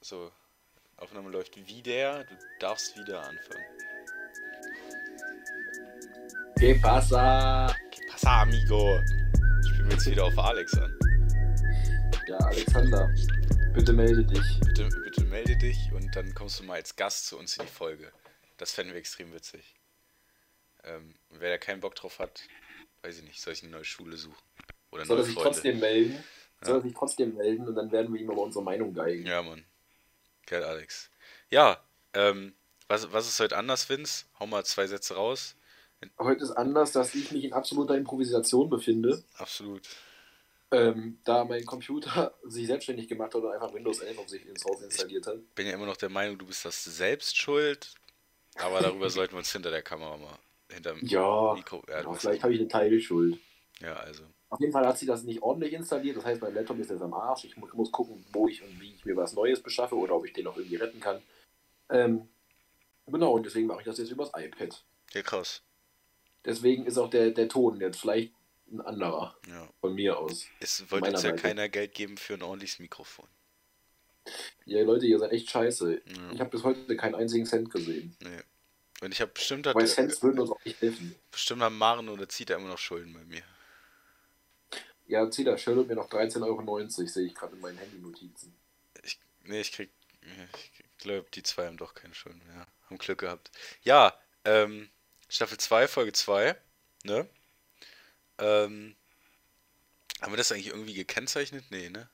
So, 0.00 0.30
Aufnahme 0.96 1.30
läuft 1.30 1.56
wieder. 1.68 2.24
Du 2.24 2.34
darfst 2.58 2.96
wieder 2.98 3.20
anfangen. 3.22 3.64
¿Qué 6.58 6.80
pasa? 6.80 7.74
¿Qué 7.90 8.00
pasa, 8.10 8.42
amigo? 8.42 8.98
Spielen 9.68 9.86
wir 9.88 9.92
jetzt 9.92 10.06
wieder 10.10 10.24
auf 10.24 10.38
Alex 10.38 10.74
an. 10.78 10.98
Ja, 12.26 12.36
Alexander, 12.38 13.10
bitte 13.74 13.92
melde 13.92 14.24
dich. 14.24 14.60
Bitte, 14.60 14.88
bitte 15.04 15.24
melde 15.24 15.56
dich 15.56 15.90
und 15.92 16.14
dann 16.14 16.34
kommst 16.34 16.60
du 16.60 16.64
mal 16.64 16.74
als 16.74 16.94
Gast 16.96 17.26
zu 17.26 17.38
uns 17.38 17.56
in 17.56 17.64
die 17.66 17.70
Folge. 17.72 18.12
Das 18.58 18.72
fänden 18.72 18.92
wir 18.94 19.00
extrem 19.00 19.32
witzig. 19.32 19.74
Ähm, 20.84 21.14
wer 21.30 21.50
da 21.50 21.58
keinen 21.58 21.80
Bock 21.80 21.94
drauf 21.94 22.18
hat, 22.18 22.42
weiß 23.02 23.18
ich 23.18 23.24
nicht, 23.24 23.40
soll 23.40 23.52
ich 23.52 23.62
eine 23.62 23.72
neue 23.72 23.84
Schule 23.84 24.16
suchen? 24.16 24.36
Oder 24.92 25.04
Soll 25.04 25.18
er 25.18 25.24
sich 25.24 25.34
Freunde? 25.34 25.50
trotzdem 25.50 25.78
melden? 25.80 26.24
Soll 26.62 26.74
Ja. 26.74 26.78
er 26.80 26.82
sich 26.82 26.94
trotzdem 26.94 27.34
melden 27.36 27.68
und 27.68 27.74
dann 27.74 27.90
werden 27.90 28.12
wir 28.14 28.20
ihm 28.20 28.30
aber 28.30 28.42
unsere 28.42 28.64
Meinung 28.64 28.92
geigen. 28.94 29.26
Ja, 29.26 29.42
Mann. 29.42 29.64
Geil, 30.50 30.64
Alex. 30.64 31.10
Ja, 31.48 31.78
ähm, 32.12 32.54
was, 32.88 33.12
was 33.12 33.28
ist 33.28 33.38
heute 33.38 33.56
anders, 33.56 33.88
Vince? 33.88 34.24
Hau 34.40 34.48
mal 34.48 34.64
zwei 34.64 34.88
Sätze 34.88 35.14
raus. 35.14 35.54
Heute 36.18 36.42
ist 36.42 36.50
anders, 36.50 36.90
dass 36.90 37.14
ich 37.14 37.30
mich 37.30 37.44
in 37.44 37.52
absoluter 37.52 37.96
Improvisation 37.96 38.68
befinde, 38.68 39.22
Absolut. 39.34 39.86
ähm, 40.72 41.20
da 41.24 41.44
mein 41.44 41.64
Computer 41.64 42.34
sich 42.44 42.66
selbstständig 42.66 43.06
gemacht 43.06 43.32
hat 43.32 43.42
und 43.44 43.52
einfach 43.52 43.72
Windows 43.72 44.00
11 44.00 44.18
auf 44.18 44.28
sich 44.28 44.44
ins 44.44 44.64
Haus 44.64 44.82
installiert 44.82 45.24
hat. 45.28 45.54
Bin 45.54 45.68
ja 45.68 45.74
immer 45.74 45.86
noch 45.86 45.96
der 45.98 46.08
Meinung, 46.08 46.36
du 46.36 46.46
bist 46.46 46.64
das 46.64 46.82
selbst 46.82 47.36
schuld. 47.36 47.94
Aber 48.56 48.80
darüber 48.80 49.08
sollten 49.10 49.34
wir 49.34 49.38
uns 49.38 49.52
hinter 49.52 49.70
der 49.70 49.82
Kamera 49.82 50.16
mal, 50.16 50.36
hinter 50.68 50.94
dem 50.94 51.06
Ja, 51.06 51.54
Mikro. 51.54 51.84
Ja, 51.88 52.12
vielleicht 52.12 52.42
habe 52.42 52.54
ich 52.54 52.58
eine 52.58 52.68
Teilschuld. 52.68 53.38
ja, 53.78 53.94
also. 53.94 54.24
Auf 54.50 54.60
jeden 54.60 54.72
Fall 54.72 54.86
hat 54.86 54.98
sie 54.98 55.06
das 55.06 55.22
nicht 55.22 55.42
ordentlich 55.42 55.72
installiert. 55.72 56.16
Das 56.16 56.24
heißt, 56.24 56.42
mein 56.42 56.54
Laptop 56.54 56.78
ist 56.80 56.90
jetzt 56.90 57.00
am 57.02 57.14
Arsch. 57.14 57.44
Ich 57.44 57.56
mu- 57.56 57.68
muss 57.72 57.90
gucken, 57.92 58.24
wo 58.32 58.48
ich 58.48 58.62
und 58.62 58.80
wie 58.80 58.92
ich 58.92 59.04
mir 59.04 59.16
was 59.16 59.32
Neues 59.32 59.60
beschaffe 59.62 59.94
oder 59.96 60.14
ob 60.16 60.26
ich 60.26 60.32
den 60.32 60.46
auch 60.48 60.56
irgendwie 60.56 60.76
retten 60.76 61.00
kann. 61.00 61.22
Ähm, 61.88 62.28
genau, 63.06 63.32
und 63.32 63.46
deswegen 63.46 63.66
mache 63.68 63.80
ich 63.80 63.84
das 63.86 63.98
jetzt 63.98 64.10
übers 64.10 64.30
iPad. 64.36 64.84
Ja, 65.12 65.22
krass. 65.22 65.62
Deswegen 66.44 66.84
ist 66.86 66.98
auch 66.98 67.10
der, 67.10 67.30
der 67.30 67.48
Ton 67.48 67.80
jetzt 67.80 68.00
vielleicht 68.00 68.32
ein 68.72 68.80
anderer 68.80 69.36
Ja. 69.48 69.68
von 69.80 69.94
mir 69.94 70.18
aus. 70.18 70.46
Es 70.60 70.90
wollte 70.90 71.10
uns 71.10 71.22
ja 71.22 71.30
Seite. 71.30 71.42
keiner 71.42 71.68
Geld 71.68 71.94
geben 71.94 72.16
für 72.16 72.34
ein 72.34 72.42
ordentliches 72.42 72.78
Mikrofon. 72.80 73.26
Ja, 74.64 74.82
Leute, 74.82 75.06
ihr 75.06 75.18
seid 75.18 75.32
echt 75.32 75.50
scheiße. 75.50 75.94
Ja. 75.94 76.32
Ich 76.32 76.40
habe 76.40 76.50
bis 76.50 76.62
heute 76.64 76.96
keinen 76.96 77.14
einzigen 77.14 77.46
Cent 77.46 77.70
gesehen. 77.70 78.16
Nee. 78.20 78.40
Und 79.00 79.12
ich 79.12 79.20
habe 79.20 79.30
bestimmt, 79.32 79.66
Weil 79.66 79.86
Cents 79.86 80.22
würden 80.22 80.40
uns 80.40 80.50
auch 80.50 80.64
nicht 80.64 80.80
helfen. 80.80 81.14
bestimmt 81.30 81.62
haben 81.62 81.78
Maren 81.78 82.08
oder 82.08 82.28
Zita 82.28 82.54
immer 82.56 82.68
noch 82.68 82.78
Schulden 82.78 83.12
bei 83.14 83.24
mir. 83.24 83.42
Ja, 85.10 85.28
Zita 85.28 85.58
schuldet 85.58 85.88
mir 85.88 85.96
noch 85.96 86.08
13,90 86.08 86.42
Euro, 86.46 86.88
sehe 86.88 87.26
ich 87.26 87.34
gerade 87.34 87.56
in 87.56 87.60
meinen 87.60 87.78
Handy-Notizen. 87.78 88.54
Ich, 89.02 89.18
nee, 89.42 89.60
ich 89.60 89.72
krieg. 89.72 89.90
Ich 90.52 90.98
glaube, 90.98 91.26
die 91.34 91.42
zwei 91.42 91.66
haben 91.66 91.76
doch 91.76 91.94
keine 91.94 92.14
Schulden 92.14 92.40
mehr. 92.46 92.64
Haben 92.86 92.98
Glück 92.98 93.18
gehabt. 93.18 93.50
Ja, 93.82 94.14
ähm, 94.44 94.88
Staffel 95.28 95.58
2, 95.58 95.88
Folge 95.88 96.12
2, 96.12 96.54
ne? 97.02 97.28
Ähm, 98.38 98.94
haben 100.20 100.32
wir 100.32 100.36
das 100.36 100.52
eigentlich 100.52 100.68
irgendwie 100.68 100.94
gekennzeichnet? 100.94 101.64
Nee, 101.70 101.88
ne? 101.88 102.08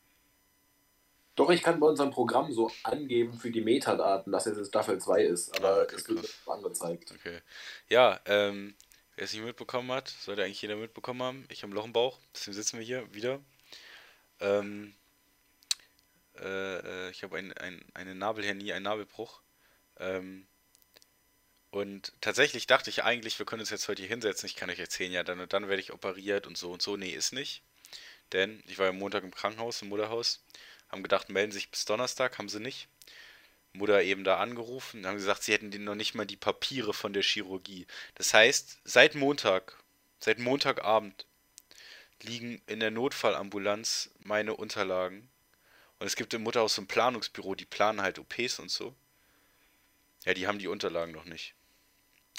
Doch, 1.34 1.50
ich 1.50 1.62
kann 1.62 1.78
bei 1.78 1.88
unserem 1.88 2.10
Programm 2.10 2.50
so 2.50 2.70
angeben 2.82 3.34
für 3.34 3.50
die 3.50 3.60
Metadaten, 3.60 4.32
dass 4.32 4.46
es 4.46 4.68
Staffel 4.68 4.98
2 4.98 5.22
ist, 5.22 5.54
aber 5.54 5.80
Ah, 5.80 5.82
okay, 5.82 5.96
es 5.96 6.08
wird 6.08 6.34
angezeigt. 6.46 7.12
Okay. 7.12 7.40
Ja, 7.90 8.18
ähm, 8.24 8.74
wer 9.16 9.24
es 9.24 9.32
nicht 9.32 9.42
mitbekommen 9.42 9.90
hat, 9.92 10.08
sollte 10.08 10.44
eigentlich 10.44 10.62
jeder 10.62 10.76
mitbekommen 10.76 11.22
haben. 11.22 11.46
Ich 11.48 11.62
habe 11.62 11.72
ein 11.72 11.74
Loch 11.74 11.84
im 11.84 11.92
Bauch, 11.92 12.20
deswegen 12.34 12.54
sitzen 12.54 12.78
wir 12.78 12.84
hier 12.84 13.12
wieder. 13.14 13.40
Ähm, 14.40 14.94
äh, 16.38 17.06
äh, 17.06 17.10
ich 17.10 17.22
habe 17.22 17.38
ein, 17.38 17.52
ein, 17.54 17.84
eine 17.94 18.14
Nabelhernie, 18.14 18.72
einen 18.72 18.84
Nabelbruch. 18.84 19.40
Ähm, 19.98 20.46
und 21.70 22.12
tatsächlich 22.20 22.66
dachte 22.66 22.90
ich 22.90 23.04
eigentlich, 23.04 23.38
wir 23.38 23.46
können 23.46 23.60
uns 23.60 23.70
jetzt 23.70 23.88
heute 23.88 24.02
hier 24.02 24.08
hinsetzen. 24.08 24.46
Ich 24.46 24.56
kann 24.56 24.70
euch 24.70 24.78
erzählen, 24.78 25.12
ja, 25.12 25.22
dann 25.24 25.40
und 25.40 25.52
dann 25.52 25.68
werde 25.68 25.80
ich 25.80 25.92
operiert 25.92 26.46
und 26.46 26.56
so 26.56 26.72
und 26.72 26.82
so. 26.82 26.96
Nee, 26.96 27.10
ist 27.10 27.32
nicht. 27.32 27.62
Denn 28.32 28.62
ich 28.66 28.78
war 28.78 28.86
ja 28.86 28.92
Montag 28.92 29.24
im 29.24 29.34
Krankenhaus, 29.34 29.82
im 29.82 29.88
Mutterhaus. 29.88 30.44
Haben 30.88 31.02
gedacht, 31.02 31.28
melden 31.28 31.52
sich 31.52 31.70
bis 31.70 31.84
Donnerstag, 31.84 32.38
haben 32.38 32.48
sie 32.48 32.60
nicht. 32.60 32.88
Mutter 33.76 34.02
eben 34.02 34.24
da 34.24 34.38
angerufen 34.38 35.00
und 35.00 35.06
haben 35.06 35.16
gesagt, 35.16 35.42
sie 35.42 35.52
hätten 35.52 35.70
denen 35.70 35.84
noch 35.84 35.94
nicht 35.94 36.14
mal 36.14 36.26
die 36.26 36.36
Papiere 36.36 36.94
von 36.94 37.12
der 37.12 37.22
Chirurgie. 37.22 37.86
Das 38.14 38.34
heißt, 38.34 38.78
seit 38.84 39.14
Montag, 39.14 39.76
seit 40.18 40.38
Montagabend 40.38 41.26
liegen 42.22 42.62
in 42.66 42.80
der 42.80 42.90
Notfallambulanz 42.90 44.10
meine 44.18 44.54
Unterlagen. 44.54 45.28
Und 45.98 46.06
es 46.06 46.16
gibt 46.16 46.34
im 46.34 46.42
Mutterhaus 46.42 46.74
so 46.74 46.82
ein 46.82 46.88
Planungsbüro, 46.88 47.54
die 47.54 47.64
planen 47.64 48.02
halt 48.02 48.18
OPs 48.18 48.58
und 48.58 48.70
so. 48.70 48.94
Ja, 50.24 50.34
die 50.34 50.46
haben 50.46 50.58
die 50.58 50.68
Unterlagen 50.68 51.12
noch 51.12 51.24
nicht. 51.24 51.54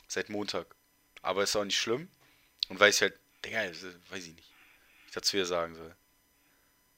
Seit 0.07 0.29
Montag. 0.29 0.75
Aber 1.21 1.43
ist 1.43 1.55
auch 1.55 1.63
nicht 1.63 1.79
schlimm. 1.79 2.09
Und 2.69 2.79
weiß 2.79 2.95
ich 2.95 3.01
halt, 3.01 3.19
Digga, 3.45 3.59
weiß 3.61 4.27
ich 4.27 4.35
nicht. 4.35 4.51
Ich 5.07 5.13
dazu 5.13 5.37
wieder 5.37 5.45
sagen 5.45 5.75
soll. 5.75 5.95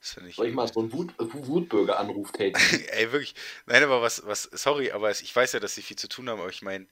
Soll 0.02 0.28
ich 0.48 0.54
mal 0.54 0.72
so 0.72 0.80
einen 0.80 0.94
Wut, 0.94 1.14
Wutbürger-Anruf 1.18 2.32
tätigen? 2.32 2.86
Ey, 2.92 3.12
wirklich. 3.12 3.36
Nein, 3.66 3.84
aber 3.84 4.02
was, 4.02 4.26
was, 4.26 4.44
sorry, 4.44 4.92
aber 4.92 5.12
ich 5.12 5.36
weiß 5.36 5.54
ja, 5.54 5.60
dass 5.60 5.76
sie 5.76 5.82
viel 5.82 5.98
zu 5.98 6.08
tun 6.08 6.30
haben, 6.30 6.40
aber 6.40 6.50
ich 6.50 6.62
meine, 6.62 6.88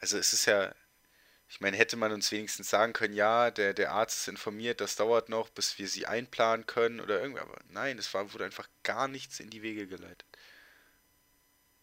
also 0.00 0.18
es 0.18 0.32
ist 0.32 0.46
ja, 0.46 0.74
ich 1.48 1.60
meine, 1.60 1.76
hätte 1.76 1.96
man 1.96 2.12
uns 2.12 2.32
wenigstens 2.32 2.70
sagen 2.70 2.92
können, 2.92 3.14
ja, 3.14 3.50
der, 3.50 3.74
der 3.74 3.92
Arzt 3.92 4.18
ist 4.18 4.28
informiert, 4.28 4.80
das 4.80 4.96
dauert 4.96 5.28
noch, 5.28 5.50
bis 5.50 5.78
wir 5.78 5.88
sie 5.88 6.06
einplanen 6.06 6.66
können 6.66 7.00
oder 7.00 7.20
irgendwie, 7.20 7.40
aber 7.40 7.58
nein, 7.68 7.98
es 7.98 8.12
war, 8.14 8.32
wurde 8.32 8.44
einfach 8.44 8.68
gar 8.82 9.08
nichts 9.08 9.40
in 9.40 9.50
die 9.50 9.62
Wege 9.62 9.86
geleitet. 9.86 10.24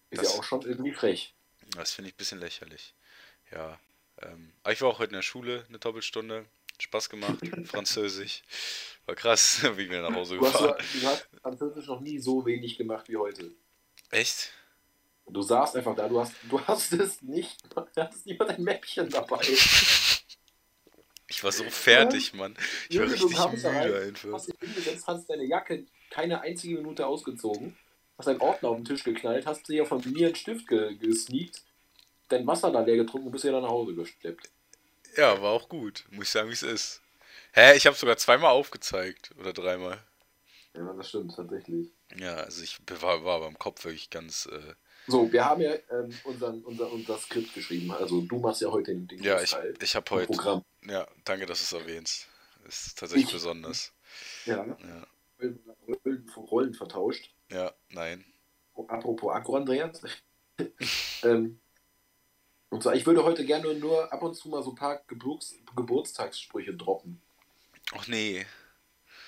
Ist 0.10 0.22
Das- 0.22 0.34
ja 0.34 0.40
auch 0.40 0.44
schon 0.44 0.62
irgendwie 0.64 0.94
frech. 0.94 1.34
Das 1.76 1.94
finde 1.94 2.10
ich 2.10 2.16
ein 2.16 2.18
bisschen 2.18 2.40
lächerlich. 2.40 2.94
Ja. 3.52 3.80
Ähm, 4.22 4.52
aber 4.64 4.74
ich 4.74 4.82
war 4.82 4.90
auch 4.90 5.00
heute 5.00 5.12
in 5.12 5.16
der 5.16 5.22
Schule 5.24 5.66
eine 5.70 5.80
Doppelstunde. 5.80 6.46
Spaß 6.80 7.10
gemacht. 7.10 7.40
Französisch. 7.66 8.44
War 9.06 9.16
krass, 9.16 9.62
wie 9.78 9.90
wir 9.90 10.02
nach 10.02 10.14
Hause 10.16 10.38
Du 10.38 10.46
hast, 10.46 10.54
gefahren. 10.54 10.76
du 11.02 11.08
hast 11.08 11.28
Französisch 11.42 11.88
noch 11.88 12.00
nie 12.02 12.20
so 12.20 12.46
wenig 12.46 12.78
gemacht 12.78 13.08
wie 13.10 13.18
heute. 13.18 13.52
Echt? 14.10 14.52
Du 15.28 15.42
saßt 15.42 15.76
einfach 15.78 15.96
da, 15.96 16.08
du 16.10 16.20
hast, 16.20 16.34
du 16.50 16.60
hast 16.62 16.92
es 16.94 17.22
nicht, 17.22 17.58
du 17.74 17.86
hattest 18.02 18.26
nicht 18.26 18.38
mal 18.38 18.46
dein 18.46 18.62
Mäppchen 18.62 19.10
dabei. 19.10 19.40
Ich 21.30 21.44
war 21.44 21.52
so 21.52 21.64
fertig, 21.70 22.34
Mann. 22.34 22.56
Ich 22.90 23.00
war 23.00 23.06
du 23.06 23.12
richtig 23.14 23.36
da 23.36 23.44
rein, 23.70 23.88
müde 23.88 24.02
einfach. 24.02 24.34
hast 24.34 24.48
dich 24.50 24.56
hingesetzt, 24.60 25.08
hast 25.08 25.30
deine 25.30 25.46
Jacke 25.46 25.86
keine 26.12 26.42
einzige 26.42 26.76
Minute 26.76 27.08
ausgezogen, 27.08 27.76
hast 28.18 28.28
deinen 28.28 28.42
Ordner 28.42 28.70
auf 28.70 28.76
den 28.78 28.86
Tisch 28.86 29.04
geknallt, 29.04 29.46
hast 29.46 29.68
dir 29.68 29.86
von 29.86 30.02
mir 30.12 30.28
einen 30.28 30.36
Stift 30.36 30.68
ge 30.68 30.94
gesneakt, 30.96 31.64
dein 32.28 32.46
Wasser 32.46 32.72
da 32.72 32.82
leer 32.82 32.98
getrunken 32.98 33.28
und 33.28 33.32
bist 33.32 33.46
wieder 33.46 33.62
nach 33.62 33.70
Hause 33.70 33.96
gesteppt. 33.96 34.50
Ja, 35.16 35.42
war 35.42 35.52
auch 35.52 35.70
gut. 35.70 36.06
Muss 36.12 36.26
ich 36.26 36.32
sagen, 36.32 36.50
wie 36.50 36.54
es 36.54 36.64
ist. 36.64 37.02
Hä, 37.54 37.76
ich 37.76 37.86
habe 37.86 37.96
sogar 37.96 38.18
zweimal 38.18 38.52
aufgezeigt. 38.52 39.32
Oder 39.40 39.54
dreimal. 39.54 40.00
Ja, 40.76 40.92
das 40.94 41.10
stimmt, 41.10 41.36
tatsächlich. 41.36 41.92
Ja, 42.16 42.36
also 42.36 42.64
ich 42.64 42.80
war, 43.02 43.24
war 43.24 43.40
beim 43.42 43.58
Kopf 43.60 43.84
wirklich 43.86 44.10
ganz. 44.10 44.48
Äh, 44.48 44.74
So, 45.08 45.32
wir 45.32 45.46
haben 45.46 45.62
ja 45.62 45.74
ähm, 45.92 46.10
unseren, 46.24 46.64
unser, 46.64 46.92
unser 46.92 47.18
Skript 47.20 47.54
geschrieben. 47.54 47.92
Also 47.92 48.22
du 48.22 48.40
machst 48.40 48.62
ja 48.62 48.72
heute 48.72 48.92
den, 48.92 49.08
den 49.08 49.22
ja, 49.22 49.40
ich, 49.42 49.56
ich 49.82 49.96
habe 49.96 50.10
heute. 50.12 50.28
Programm. 50.34 50.64
Ja, 50.86 51.08
danke, 51.26 51.46
dass 51.46 51.60
du 51.60 51.76
es 51.78 51.82
erwähnst. 51.84 52.28
Ist 52.68 52.98
tatsächlich 52.98 53.28
Ich- 53.28 53.34
besonders. 53.34 53.92
Ja, 54.46 54.66
Ja, 54.66 55.08
Rollen, 55.40 56.30
Rollen 56.38 56.74
vertauscht. 56.74 57.32
ja, 57.52 57.72
nein. 57.90 58.24
Apropos 58.88 59.32
Akku, 59.34 59.56
Andreas. 59.56 60.02
ähm, 61.24 61.60
und 62.74 62.84
zwar, 62.84 62.96
ich 62.96 63.06
würde 63.06 63.24
heute 63.24 63.46
gerne 63.46 63.74
nur 63.76 64.12
ab 64.12 64.24
und 64.24 64.36
zu 64.36 64.50
mal 64.50 64.64
so 64.64 64.72
ein 64.72 64.76
paar 64.76 65.02
Geburts 65.08 65.56
Geburtstagssprüche 65.76 66.74
droppen. 66.76 67.22
Ach 67.94 68.08
nee. 68.08 68.46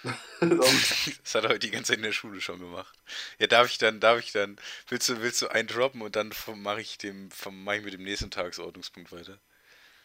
Das 1.24 1.36
hat 1.36 1.44
er 1.46 1.50
heute 1.50 1.60
die 1.60 1.72
ganze 1.72 1.90
Zeit 1.90 1.98
in 1.98 2.04
der 2.04 2.12
Schule 2.12 2.42
schon 2.42 2.60
gemacht. 2.60 2.98
Ja, 3.40 3.48
darf 3.48 3.70
ich 3.70 3.78
dann, 3.78 4.00
darf 4.00 4.20
ich 4.20 4.32
dann, 4.32 4.58
willst 4.88 5.10
du, 5.10 5.22
willst 5.22 5.42
du 5.42 5.48
einen 5.48 5.68
droppen 5.68 6.02
und 6.02 6.16
dann 6.16 6.32
mache 6.56 6.82
ich 6.82 6.98
dem, 6.98 7.30
mache 7.52 7.78
ich 7.78 7.84
mit 7.84 7.94
dem 7.94 8.04
nächsten 8.04 8.32
Tagesordnungspunkt 8.32 9.12
weiter. 9.12 9.40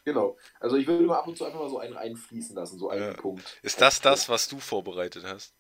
genau. 0.05 0.37
Also 0.61 0.77
ich 0.77 0.87
würde 0.87 1.07
mal 1.07 1.19
ab 1.19 1.27
und 1.27 1.37
zu 1.37 1.45
einfach 1.45 1.61
mal 1.61 1.69
so 1.71 1.79
einen 1.79 1.95
reinfließen 1.95 2.55
lassen, 2.57 2.79
so 2.79 2.91
einen 2.91 3.15
Ja. 3.15 3.17
Punkt. 3.17 3.63
Ist 3.63 3.81
das 3.81 4.01
das, 4.03 4.29
was 4.29 4.49
du 4.49 4.61
vorbereitet 4.61 5.25
hast? 5.25 5.55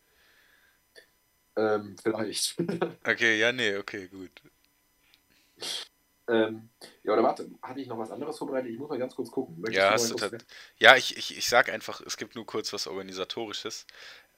Ähm, 1.57 1.97
vielleicht. 2.03 2.57
Okay, 3.07 3.39
ja, 3.39 3.53
nee, 3.53 3.77
okay, 3.77 4.09
gut. 4.09 4.43
Ähm, 6.31 6.69
ja, 7.03 7.13
oder 7.13 7.23
warte, 7.23 7.51
hatte 7.63 7.81
ich 7.81 7.89
noch 7.89 7.99
was 7.99 8.11
anderes 8.11 8.39
vorbereitet? 8.39 8.71
Ich 8.71 8.79
muss 8.79 8.89
mal 8.89 8.99
ganz 8.99 9.15
kurz 9.15 9.31
gucken. 9.31 9.63
Ja, 9.71 9.97
kurz- 9.97 10.15
tat- 10.17 10.45
ja 10.79 10.97
ich, 10.97 11.17
ich, 11.17 11.37
ich 11.37 11.49
sag 11.49 11.69
einfach, 11.71 12.01
es 12.01 12.17
gibt 12.17 12.35
nur 12.35 12.47
kurz 12.47 12.73
was 12.73 12.87
Organisatorisches. 12.87 13.87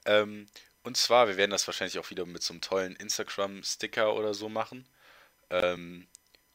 Ähm, 0.05 0.47
und 0.83 0.97
zwar, 0.97 1.27
wir 1.27 1.37
werden 1.37 1.51
das 1.51 1.67
wahrscheinlich 1.67 1.99
auch 1.99 2.09
wieder 2.09 2.25
mit 2.25 2.43
so 2.43 2.53
einem 2.53 2.61
tollen 2.61 2.95
Instagram-Sticker 2.95 4.13
oder 4.15 4.33
so 4.33 4.49
machen. 4.49 4.85
Ähm, 5.49 6.07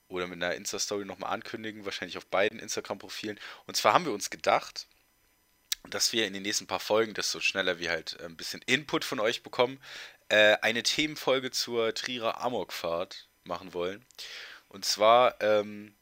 oder 0.08 0.26
mit 0.26 0.42
einer 0.42 0.54
Insta-Story 0.54 1.04
nochmal 1.04 1.32
ankündigen, 1.32 1.84
wahrscheinlich 1.84 2.16
auf 2.16 2.26
beiden 2.26 2.58
Instagram-Profilen. 2.58 3.38
Und 3.66 3.76
zwar 3.76 3.92
haben 3.92 4.06
wir 4.06 4.12
uns 4.12 4.30
gedacht, 4.30 4.86
dass 5.90 6.12
wir 6.12 6.26
in 6.26 6.32
den 6.32 6.42
nächsten 6.42 6.66
paar 6.66 6.80
Folgen, 6.80 7.14
desto 7.14 7.40
schneller 7.40 7.78
wir 7.78 7.90
halt 7.90 8.20
ein 8.20 8.36
bisschen 8.36 8.62
Input 8.66 9.04
von 9.04 9.20
euch 9.20 9.42
bekommen, 9.42 9.78
äh, 10.28 10.56
eine 10.62 10.82
Themenfolge 10.82 11.50
zur 11.50 11.94
Trierer 11.94 12.40
Amokfahrt 12.40 13.28
machen 13.44 13.72
wollen. 13.74 14.04
Und 14.68 14.84
zwar 14.84 15.40
ähm, 15.40 15.94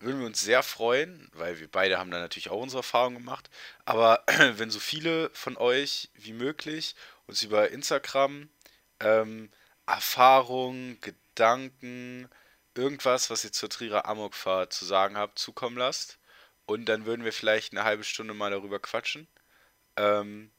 würden 0.00 0.20
wir 0.20 0.26
uns 0.26 0.40
sehr 0.40 0.62
freuen, 0.62 1.28
weil 1.32 1.58
wir 1.58 1.68
beide 1.68 1.98
haben 1.98 2.10
da 2.10 2.20
natürlich 2.20 2.50
auch 2.50 2.60
unsere 2.60 2.80
Erfahrungen 2.80 3.18
gemacht. 3.18 3.50
Aber 3.84 4.24
wenn 4.52 4.70
so 4.70 4.80
viele 4.80 5.30
von 5.30 5.56
euch 5.56 6.10
wie 6.14 6.32
möglich 6.32 6.94
uns 7.26 7.42
über 7.42 7.70
Instagram 7.70 8.48
ähm, 9.00 9.50
Erfahrungen, 9.86 11.00
Gedanken, 11.00 12.28
irgendwas, 12.74 13.30
was 13.30 13.44
ihr 13.44 13.52
zur 13.52 13.70
Trierer 13.70 14.06
Amokfahrt 14.06 14.72
zu 14.72 14.84
sagen 14.84 15.16
habt, 15.16 15.38
zukommen 15.38 15.76
lasst. 15.76 16.18
Und 16.66 16.86
dann 16.86 17.06
würden 17.06 17.24
wir 17.24 17.32
vielleicht 17.32 17.72
eine 17.72 17.84
halbe 17.84 18.04
Stunde 18.04 18.34
mal 18.34 18.50
darüber 18.50 18.78
quatschen. 18.78 19.26
Ähm, 19.96 20.50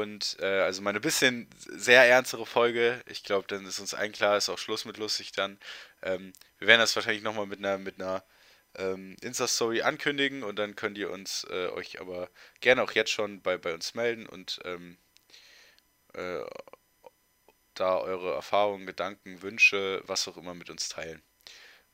und 0.00 0.36
äh, 0.40 0.60
also 0.60 0.82
mal 0.82 0.90
eine 0.90 1.00
bisschen 1.00 1.48
sehr 1.68 2.04
ernstere 2.04 2.46
Folge. 2.46 3.02
Ich 3.06 3.24
glaube, 3.24 3.46
dann 3.48 3.66
ist 3.66 3.78
uns 3.78 3.94
allen 3.94 4.12
klar, 4.12 4.36
ist 4.36 4.48
auch 4.48 4.58
Schluss 4.58 4.84
mit 4.84 4.96
lustig 4.96 5.32
dann. 5.32 5.58
Ähm, 6.02 6.32
wir 6.58 6.68
werden 6.68 6.80
das 6.80 6.96
wahrscheinlich 6.96 7.22
nochmal 7.22 7.46
mit 7.46 7.58
einer, 7.58 7.78
mit 7.78 8.00
einer 8.00 8.24
ähm, 8.76 9.16
Insta-Story 9.20 9.82
ankündigen 9.82 10.42
und 10.42 10.56
dann 10.58 10.76
könnt 10.76 10.98
ihr 10.98 11.10
uns 11.10 11.46
äh, 11.50 11.68
euch 11.68 12.00
aber 12.00 12.30
gerne 12.60 12.82
auch 12.82 12.92
jetzt 12.92 13.10
schon 13.10 13.42
bei, 13.42 13.58
bei 13.58 13.74
uns 13.74 13.94
melden 13.94 14.26
und 14.26 14.60
ähm, 14.64 14.96
äh, 16.14 16.40
da 17.74 17.98
eure 17.98 18.34
Erfahrungen, 18.34 18.86
Gedanken, 18.86 19.42
Wünsche, 19.42 20.02
was 20.06 20.28
auch 20.28 20.36
immer 20.36 20.54
mit 20.54 20.70
uns 20.70 20.88
teilen. 20.88 21.22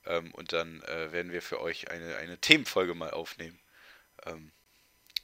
Ähm, 0.07 0.33
und 0.35 0.53
dann 0.53 0.83
äh, 0.83 1.13
werden 1.13 1.33
wir 1.33 1.43
für 1.43 1.61
euch 1.61 1.91
eine, 1.91 2.17
eine 2.17 2.39
Themenfolge 2.39 2.95
mal 2.95 3.11
aufnehmen. 3.11 3.61
Ähm, 4.27 4.53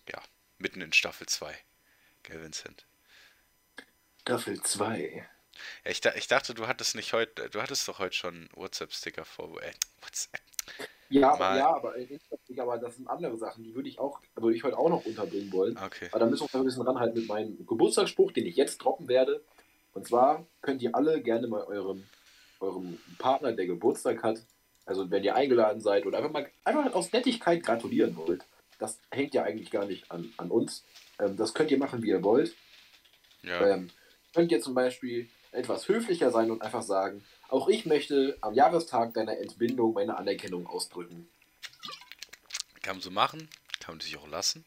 ja, 0.08 0.22
mitten 0.58 0.80
in 0.80 0.92
Staffel 0.92 1.26
2. 1.26 1.56
Gell, 2.24 2.42
Vincent? 2.42 2.86
Staffel 4.22 4.60
2. 4.60 5.26
Ja, 5.84 5.90
ich, 5.90 6.04
ich, 6.16 6.26
dachte, 6.26 6.54
du 6.54 6.66
hattest 6.66 6.96
nicht 6.96 7.12
heute, 7.12 7.48
du 7.50 7.62
hattest 7.62 7.86
doch 7.86 7.98
heute 7.98 8.14
schon 8.14 8.48
WhatsApp-Sticker 8.54 9.24
vor. 9.24 9.62
Äh, 9.62 9.72
WhatsApp. 10.02 10.40
Ja, 11.10 11.36
Mal. 11.36 11.58
ja, 11.58 11.68
aber, 11.68 11.94
aber 12.58 12.78
das 12.78 12.96
sind 12.96 13.06
andere 13.06 13.36
Sachen, 13.36 13.62
die 13.62 13.74
würde 13.74 13.88
ich 13.88 13.98
auch, 13.98 14.20
würde 14.34 14.56
ich 14.56 14.64
heute 14.64 14.78
auch 14.78 14.88
noch 14.88 15.04
unterbringen 15.04 15.52
wollen. 15.52 15.76
Okay. 15.78 16.08
Aber 16.10 16.20
da 16.20 16.26
müssen 16.26 16.48
wir 16.50 16.60
ein 16.60 16.64
bisschen 16.64 16.82
ranhalten 16.82 17.18
mit 17.18 17.28
meinem 17.28 17.66
Geburtstagsspruch, 17.66 18.32
den 18.32 18.46
ich 18.46 18.56
jetzt 18.56 18.78
droppen 18.78 19.06
werde. 19.06 19.44
Und 19.92 20.08
zwar 20.08 20.46
könnt 20.62 20.82
ihr 20.82 20.94
alle 20.94 21.22
gerne 21.22 21.46
mal 21.46 21.62
eurem, 21.64 22.04
eurem 22.58 22.98
Partner, 23.18 23.52
der 23.52 23.66
Geburtstag 23.66 24.22
hat, 24.22 24.42
also 24.86 25.10
wenn 25.10 25.22
ihr 25.22 25.36
eingeladen 25.36 25.80
seid 25.80 26.06
oder 26.06 26.18
einfach 26.18 26.32
mal 26.32 26.50
einfach 26.64 26.94
aus 26.94 27.12
Nettigkeit 27.12 27.62
gratulieren 27.62 28.16
wollt. 28.16 28.44
Das 28.78 28.98
hängt 29.10 29.34
ja 29.34 29.44
eigentlich 29.44 29.70
gar 29.70 29.84
nicht 29.84 30.10
an, 30.10 30.32
an 30.38 30.50
uns. 30.50 30.84
Ähm, 31.18 31.36
das 31.36 31.54
könnt 31.54 31.70
ihr 31.70 31.78
machen, 31.78 32.02
wie 32.02 32.08
ihr 32.08 32.22
wollt. 32.22 32.54
Ja. 33.42 33.66
Ähm, 33.66 33.90
könnt 34.34 34.50
ihr 34.52 34.60
zum 34.60 34.74
Beispiel 34.74 35.28
etwas 35.52 35.88
höflicher 35.88 36.30
sein 36.30 36.50
und 36.50 36.62
einfach 36.62 36.82
sagen, 36.82 37.24
auch 37.48 37.68
ich 37.68 37.86
möchte 37.86 38.36
am 38.40 38.54
Jahrestag 38.54 39.14
deiner 39.14 39.38
Entbindung 39.38 39.94
meine 39.94 40.16
Anerkennung 40.16 40.66
ausdrücken. 40.66 41.28
Kann 42.82 42.96
man 42.96 43.02
so 43.02 43.10
machen, 43.10 43.48
kann 43.80 43.94
man 43.94 44.00
sich 44.00 44.16
auch 44.16 44.28
lassen. 44.28 44.64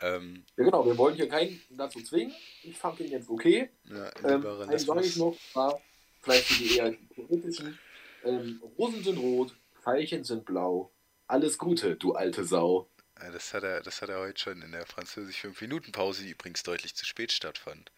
Ähm, 0.00 0.44
ja 0.56 0.64
genau, 0.64 0.84
wir 0.84 0.96
wollen 0.98 1.16
hier 1.16 1.28
keinen 1.28 1.60
dazu 1.70 2.02
zwingen. 2.02 2.34
Ich 2.62 2.76
fand 2.76 3.00
ihn 3.00 3.10
jetzt 3.10 3.30
okay. 3.30 3.70
Ja, 3.84 4.10
ähm, 4.24 4.46
einen 4.46 4.78
sage 4.78 5.06
ich 5.06 5.16
noch, 5.16 5.36
war 5.54 5.80
vielleicht 6.20 6.44
für 6.44 6.62
die 6.62 6.76
eher 6.76 6.94
politischen. 7.14 7.78
Ähm, 8.24 8.62
Rosen 8.78 9.02
sind 9.02 9.18
rot, 9.18 9.54
Veilchen 9.82 10.24
sind 10.24 10.44
blau. 10.44 10.90
Alles 11.26 11.58
Gute, 11.58 11.96
du 11.96 12.12
alte 12.12 12.44
Sau. 12.44 12.88
Ja, 13.20 13.30
das, 13.30 13.54
hat 13.54 13.62
er, 13.62 13.80
das 13.82 14.02
hat 14.02 14.10
er 14.10 14.18
heute 14.18 14.38
schon 14.38 14.62
in 14.62 14.72
der 14.72 14.86
französischen 14.86 15.54
5-Minuten-Pause, 15.54 16.22
die 16.22 16.30
übrigens 16.30 16.62
deutlich 16.62 16.94
zu 16.94 17.06
spät 17.06 17.32
stattfand, 17.32 17.90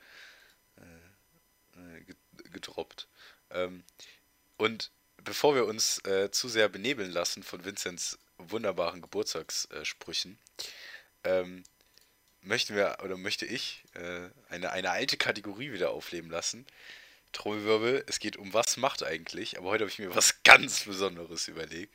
äh, 0.77 1.99
äh 1.99 2.05
gedroppt. 2.51 3.09
Ähm, 3.51 3.83
und 4.57 4.91
bevor 5.25 5.55
wir 5.55 5.67
uns 5.67 6.05
äh, 6.05 6.31
zu 6.31 6.49
sehr 6.49 6.69
benebeln 6.69 7.11
lassen 7.11 7.43
von 7.43 7.65
Vinzents 7.65 8.19
wunderbaren 8.39 9.03
Geburtstagssprüchen, 9.03 10.39
ähm, 11.25 11.65
möchten 12.41 12.77
wir 12.77 12.99
oder 13.03 13.17
möchte 13.17 13.47
ich 13.47 13.85
äh, 13.95 14.29
eine, 14.49 14.71
eine 14.71 14.91
alte 14.91 15.17
Kategorie 15.17 15.73
wieder 15.73 15.91
aufleben 15.91 16.31
lassen. 16.31 16.67
Trommelwirbel, 17.33 18.05
es 18.07 18.21
geht 18.21 18.37
um 18.37 18.55
was 18.55 18.77
macht 18.77 19.03
eigentlich, 19.03 19.59
aber 19.59 19.69
heute 19.69 19.85
habe 19.85 19.91
ich 19.91 19.99
mir 19.99 20.15
was 20.15 20.43
ganz 20.45 20.85
Besonderes 20.85 21.49
überlegt. 21.49 21.95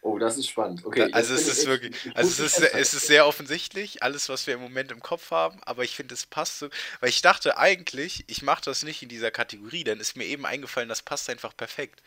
Oh, 0.00 0.18
das 0.18 0.38
ist 0.38 0.48
spannend. 0.48 0.84
Okay, 0.84 1.08
also 1.12 1.34
es 1.34 1.48
ist 1.48 1.66
wirklich, 1.66 1.94
also 2.14 2.44
es 2.44 2.58
ist, 2.58 2.74
es 2.74 2.94
ist 2.94 3.06
sehr 3.08 3.26
offensichtlich, 3.26 4.02
alles, 4.02 4.28
was 4.28 4.46
wir 4.46 4.54
im 4.54 4.60
Moment 4.60 4.92
im 4.92 5.00
Kopf 5.00 5.30
haben, 5.32 5.60
aber 5.64 5.82
ich 5.82 5.96
finde, 5.96 6.14
es 6.14 6.24
passt 6.24 6.60
so, 6.60 6.70
weil 7.00 7.08
ich 7.08 7.20
dachte 7.20 7.58
eigentlich, 7.58 8.24
ich 8.28 8.42
mache 8.42 8.62
das 8.64 8.84
nicht 8.84 9.02
in 9.02 9.08
dieser 9.08 9.32
Kategorie, 9.32 9.82
dann 9.84 9.98
ist 9.98 10.16
mir 10.16 10.24
eben 10.24 10.46
eingefallen, 10.46 10.88
das 10.88 11.02
passt 11.02 11.28
einfach 11.28 11.56
perfekt. 11.56 12.02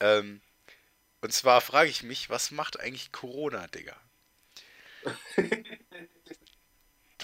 Ähm, 0.00 0.40
und 1.20 1.32
zwar 1.32 1.60
frage 1.60 1.90
ich 1.90 2.02
mich, 2.02 2.30
was 2.30 2.50
macht 2.50 2.80
eigentlich 2.80 3.12
Corona, 3.12 3.66
Digga? 3.68 3.96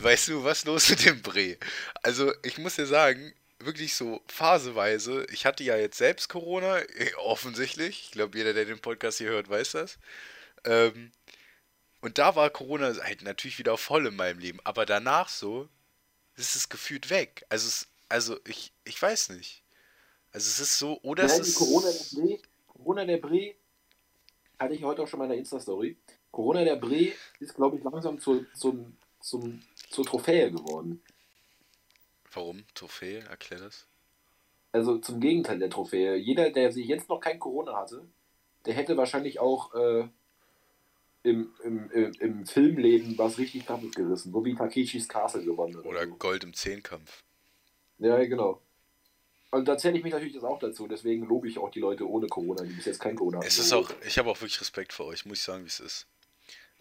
weißt 0.01 0.29
du, 0.29 0.45
was 0.45 0.65
los 0.65 0.89
mit 0.91 1.05
dem 1.05 1.23
Bre? 1.23 1.57
Also, 2.03 2.33
ich 2.43 2.59
muss 2.59 2.77
dir 2.77 2.87
sagen, 2.87 3.35
wirklich 3.61 3.95
so 3.95 4.21
phaseweise. 4.27 5.27
Ich 5.33 5.47
hatte 5.47 5.65
ja 5.65 5.77
jetzt 5.77 5.99
selbst 5.99 6.29
Corona, 6.29 6.81
offensichtlich. 7.19 8.05
Ich 8.07 8.11
glaube, 8.13 8.39
jeder, 8.39 8.53
der 8.53 8.65
den 8.65 8.81
Podcast 8.81 9.19
hier 9.19 9.31
hört, 9.31 9.49
weiß 9.49 9.73
das. 9.73 9.99
Ähm, 10.65 11.13
und 12.01 12.19
da 12.19 12.37
war 12.37 12.51
Corona 12.51 12.95
halt 13.03 13.23
natürlich 13.23 13.59
wieder 13.59 13.77
voll 13.77 14.07
in 14.07 14.17
meinem 14.17 14.39
Leben. 14.39 14.61
Aber 14.65 14.87
danach 14.87 15.29
so 15.29 15.69
ist 16.37 16.55
es 16.55 16.69
gefühlt 16.69 17.11
weg. 17.11 17.45
Also, 17.49 17.67
es, 17.67 17.89
also 18.09 18.39
ich, 18.47 18.73
ich 18.85 19.01
weiß 19.01 19.31
nicht. 19.31 19.63
Also 20.33 20.49
es 20.49 20.61
ist 20.61 20.79
so, 20.79 21.01
oder 21.03 21.27
Nein, 21.27 21.41
es 21.41 21.49
ist. 21.49 21.55
Corona 21.57 21.91
der 21.91 22.21
Bre, 22.21 22.39
Corona 22.67 23.05
der 23.05 23.17
Bre 23.17 23.55
hatte 24.59 24.75
ich 24.75 24.83
heute 24.83 25.03
auch 25.03 25.09
schon 25.09 25.19
mal 25.19 25.25
in 25.25 25.31
der 25.31 25.39
Insta-Story. 25.39 25.97
Corona 26.31 26.65
der 26.65 26.77
Bre 26.77 27.13
ist, 27.41 27.55
glaube 27.55 27.79
ich, 27.79 27.85
langsam 27.85 28.21
zu, 28.21 28.45
zum, 28.55 28.97
zum, 29.21 29.63
zur 29.91 30.05
Trophäe 30.05 30.51
geworden. 30.51 31.03
Warum? 32.39 32.65
Trophäe? 32.73 33.25
Erklär 33.29 33.59
das. 33.59 33.89
Also 34.71 34.99
zum 34.99 35.19
Gegenteil 35.19 35.59
der 35.59 35.71
Trophäe. 35.71 36.15
Jeder, 36.15 36.51
der 36.51 36.71
sich 36.71 36.87
jetzt 36.87 37.09
noch 37.09 37.21
kein 37.21 37.41
Corona 37.41 37.75
hatte, 37.77 38.07
der 38.65 38.75
hätte 38.75 38.97
wahrscheinlich 38.97 39.41
auch 39.41 39.75
äh, 39.75 40.09
im, 41.25 41.53
im, 41.65 41.91
im, 41.91 42.13
im 42.21 42.47
Filmleben 42.47 43.19
was 43.19 43.39
richtig 43.39 43.67
krasses 43.67 43.91
gerissen, 43.91 44.31
so 44.31 44.45
wie 44.45 44.55
Takeshis 44.55 45.09
Castle 45.09 45.45
gewonnen. 45.45 45.75
Oder, 45.79 45.89
oder 45.89 46.07
so. 46.07 46.15
Gold 46.15 46.45
im 46.45 46.55
Zehnkampf. 46.55 47.25
Ja, 47.99 48.25
genau. 48.25 48.63
Und 49.51 49.67
da 49.67 49.77
zähle 49.77 49.99
ich 49.99 50.05
mich 50.05 50.13
natürlich 50.13 50.35
das 50.35 50.45
auch 50.45 50.61
dazu, 50.61 50.87
deswegen 50.87 51.27
lobe 51.27 51.49
ich 51.49 51.59
auch 51.59 51.71
die 51.71 51.81
Leute 51.81 52.09
ohne 52.09 52.29
Corona, 52.29 52.63
die 52.63 52.75
bis 52.75 52.85
jetzt 52.85 53.01
kein 53.01 53.17
Corona 53.17 53.39
haben. 53.39 53.47
Es 53.47 53.59
ist 53.59 53.73
auch, 53.73 53.91
ich 54.07 54.17
habe 54.17 54.31
auch 54.31 54.41
wirklich 54.41 54.61
Respekt 54.61 54.93
vor 54.93 55.07
euch, 55.07 55.27
muss 55.27 55.39
ich 55.39 55.45
sagen, 55.45 55.65
wie 55.65 55.69
es 55.69 55.81
ist. 55.81 56.07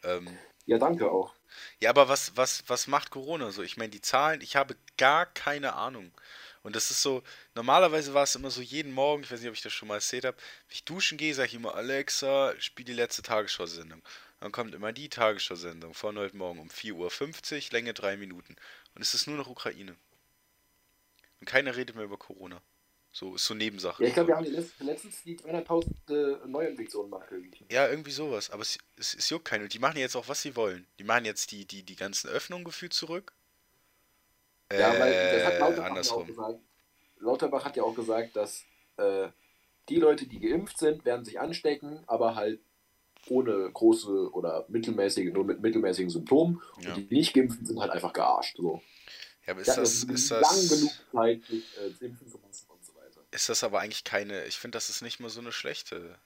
Ähm, 0.03 0.27
ja, 0.67 0.77
danke 0.77 1.09
auch. 1.09 1.33
Ja, 1.79 1.89
aber 1.89 2.09
was, 2.09 2.35
was, 2.35 2.63
was 2.67 2.87
macht 2.87 3.11
Corona 3.11 3.51
so? 3.51 3.63
Ich 3.63 3.77
meine, 3.77 3.89
die 3.89 4.01
Zahlen, 4.01 4.41
ich 4.41 4.55
habe 4.55 4.75
gar 4.97 5.25
keine 5.25 5.73
Ahnung. 5.73 6.11
Und 6.63 6.75
das 6.75 6.91
ist 6.91 7.01
so, 7.01 7.23
normalerweise 7.55 8.13
war 8.13 8.23
es 8.23 8.35
immer 8.35 8.51
so 8.51 8.61
jeden 8.61 8.91
Morgen, 8.91 9.23
ich 9.23 9.31
weiß 9.31 9.39
nicht, 9.39 9.49
ob 9.49 9.55
ich 9.55 9.61
das 9.61 9.73
schon 9.73 9.87
mal 9.87 9.95
erzählt 9.95 10.25
habe, 10.25 10.37
wenn 10.37 10.73
ich 10.73 10.83
duschen 10.83 11.17
gehe, 11.17 11.33
sage 11.33 11.47
ich 11.47 11.53
immer, 11.53 11.75
Alexa, 11.75 12.53
spiel 12.59 12.85
die 12.85 12.93
letzte 12.93 13.21
Tagesschau-Sendung. 13.21 14.01
Dann 14.39 14.51
kommt 14.51 14.75
immer 14.75 14.91
die 14.91 15.09
Tagesschau-Sendung 15.09 15.93
von 15.93 16.17
heute 16.17 16.35
Morgen 16.35 16.59
um 16.59 16.67
4.50 16.69 16.93
Uhr, 16.93 17.71
Länge 17.71 17.93
3 17.93 18.17
Minuten. 18.17 18.55
Und 18.95 19.01
es 19.01 19.13
ist 19.13 19.27
nur 19.27 19.37
noch 19.37 19.47
Ukraine. 19.47 19.95
Und 21.39 21.47
keiner 21.47 21.75
redet 21.75 21.95
mehr 21.95 22.05
über 22.05 22.17
Corona. 22.17 22.61
So 23.17 23.33
ist 23.33 23.45
so 23.45 23.55
Nebensache. 23.55 24.03
Ja, 24.03 24.09
ich 24.09 24.13
glaube, 24.13 24.27
wir 24.27 24.35
haben 24.35 24.45
die 24.45 24.51
letztens 24.51 25.23
die 25.23 25.35
300.000 25.39 26.43
äh, 26.43 26.47
Neuinfektionen 26.47 27.09
marke 27.09 27.41
Ja, 27.71 27.89
irgendwie 27.89 28.11
sowas. 28.11 28.51
Aber 28.51 28.61
es, 28.61 28.77
es, 28.95 29.15
es 29.15 29.27
juckt 29.31 29.45
keinen. 29.45 29.63
Und 29.63 29.73
die 29.73 29.79
machen 29.79 29.97
jetzt 29.97 30.15
auch, 30.15 30.27
was 30.27 30.43
sie 30.43 30.55
wollen. 30.55 30.85
Die 30.99 31.03
machen 31.03 31.25
jetzt 31.25 31.51
die, 31.51 31.65
die, 31.65 31.81
die 31.81 31.95
ganzen 31.95 32.29
Öffnungen 32.29 32.63
gefühlt 32.63 32.93
zurück. 32.93 33.33
Ja, 34.71 34.93
äh, 34.93 34.99
weil 34.99 35.33
das 35.33 35.45
hat 35.45 35.53
äh, 35.53 35.59
Lauterbach 35.59 35.89
andersrum. 35.89 36.21
auch 36.21 36.27
gesagt. 36.27 36.59
Lauterbach 37.17 37.65
hat 37.65 37.75
ja 37.75 37.81
auch 37.81 37.95
gesagt, 37.95 38.35
dass 38.35 38.65
äh, 38.97 39.29
die 39.89 39.95
Leute, 39.95 40.27
die 40.27 40.39
geimpft 40.39 40.77
sind, 40.77 41.03
werden 41.03 41.25
sich 41.25 41.39
anstecken, 41.39 42.03
aber 42.05 42.35
halt 42.35 42.59
ohne 43.29 43.71
große 43.71 44.31
oder 44.31 44.65
mittelmäßige, 44.67 45.33
nur 45.33 45.43
mit 45.43 45.59
mittelmäßigen 45.59 46.11
Symptomen. 46.11 46.61
Ja. 46.81 46.89
Und 46.89 46.97
die, 46.97 47.07
die 47.07 47.15
nicht 47.15 47.33
geimpft 47.33 47.65
sind, 47.65 47.79
halt 47.79 47.89
einfach 47.89 48.13
gearscht. 48.13 48.57
So. 48.57 48.83
Ja, 49.47 49.53
aber 49.53 49.61
ist 49.61 49.67
ja, 49.69 49.75
das, 49.77 50.03
ist 50.03 50.29
das 50.29 50.69
lang 50.69 50.77
genug 50.77 50.91
Zeit, 51.11 51.43
sich 51.45 51.63
äh, 51.79 52.05
impfen 52.05 52.27
zu 52.27 52.39
lassen 52.45 52.66
ist 53.31 53.49
das 53.49 53.63
aber 53.63 53.79
eigentlich 53.79 54.03
keine, 54.03 54.45
ich 54.45 54.57
finde, 54.57 54.75
das 54.77 54.89
ist 54.89 55.01
nicht 55.01 55.19
mal 55.19 55.29
so 55.29 55.39
eine 55.39 55.51
schlechte, 55.51 56.17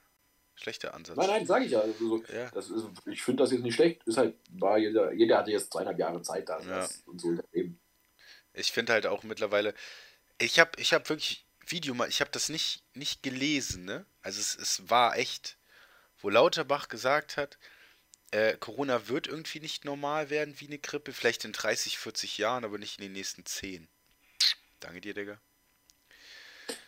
schlechte 0.54 0.94
Ansatz. 0.94 1.16
Nein, 1.16 1.26
nein, 1.28 1.46
sage 1.46 1.64
ich 1.64 1.72
ja. 1.72 1.80
Also, 1.80 2.22
ja. 2.32 2.50
Das 2.50 2.70
ist, 2.70 2.86
ich 3.06 3.22
finde 3.22 3.42
das 3.42 3.52
jetzt 3.52 3.62
nicht 3.62 3.74
schlecht. 3.74 4.02
Ist 4.04 4.18
halt, 4.18 4.36
war 4.50 4.78
jeder, 4.78 5.12
jeder 5.12 5.38
hatte 5.38 5.50
jetzt 5.50 5.72
zweieinhalb 5.72 5.98
Jahre 5.98 6.22
Zeit 6.22 6.48
da 6.48 6.60
ja. 6.60 6.88
und 7.06 7.20
so 7.20 7.36
eben. 7.52 7.80
Ich 8.54 8.72
finde 8.72 8.92
halt 8.92 9.06
auch 9.06 9.22
mittlerweile, 9.22 9.74
ich 10.38 10.58
habe 10.58 10.70
ich 10.76 10.92
hab 10.92 11.08
wirklich 11.08 11.46
Video 11.66 11.94
mal, 11.94 12.08
ich 12.08 12.20
habe 12.20 12.30
das 12.30 12.48
nicht, 12.48 12.84
nicht 12.94 13.22
gelesen, 13.22 13.84
ne? 13.84 14.04
Also 14.20 14.40
es, 14.40 14.54
es 14.54 14.90
war 14.90 15.16
echt, 15.16 15.56
wo 16.20 16.28
Lauterbach 16.28 16.88
gesagt 16.88 17.36
hat, 17.36 17.58
äh, 18.30 18.56
Corona 18.56 19.08
wird 19.08 19.26
irgendwie 19.26 19.60
nicht 19.60 19.84
normal 19.84 20.30
werden 20.30 20.58
wie 20.58 20.66
eine 20.66 20.78
Grippe, 20.78 21.12
vielleicht 21.12 21.44
in 21.44 21.52
30, 21.52 21.98
40 21.98 22.38
Jahren, 22.38 22.64
aber 22.64 22.78
nicht 22.78 22.98
in 22.98 23.04
den 23.04 23.12
nächsten 23.12 23.44
10. 23.44 23.88
Danke 24.80 25.00
dir, 25.00 25.14
Digga. 25.14 25.40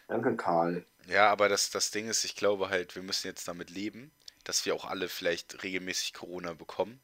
Danke, 0.08 0.36
Karl. 0.36 0.84
Ja, 1.06 1.30
aber 1.30 1.48
das, 1.48 1.70
das 1.70 1.90
Ding 1.90 2.08
ist, 2.08 2.24
ich 2.24 2.36
glaube 2.36 2.68
halt, 2.68 2.94
wir 2.94 3.02
müssen 3.02 3.26
jetzt 3.26 3.48
damit 3.48 3.70
leben, 3.70 4.10
dass 4.44 4.66
wir 4.66 4.74
auch 4.74 4.84
alle 4.84 5.08
vielleicht 5.08 5.62
regelmäßig 5.62 6.12
Corona 6.14 6.52
bekommen. 6.52 7.00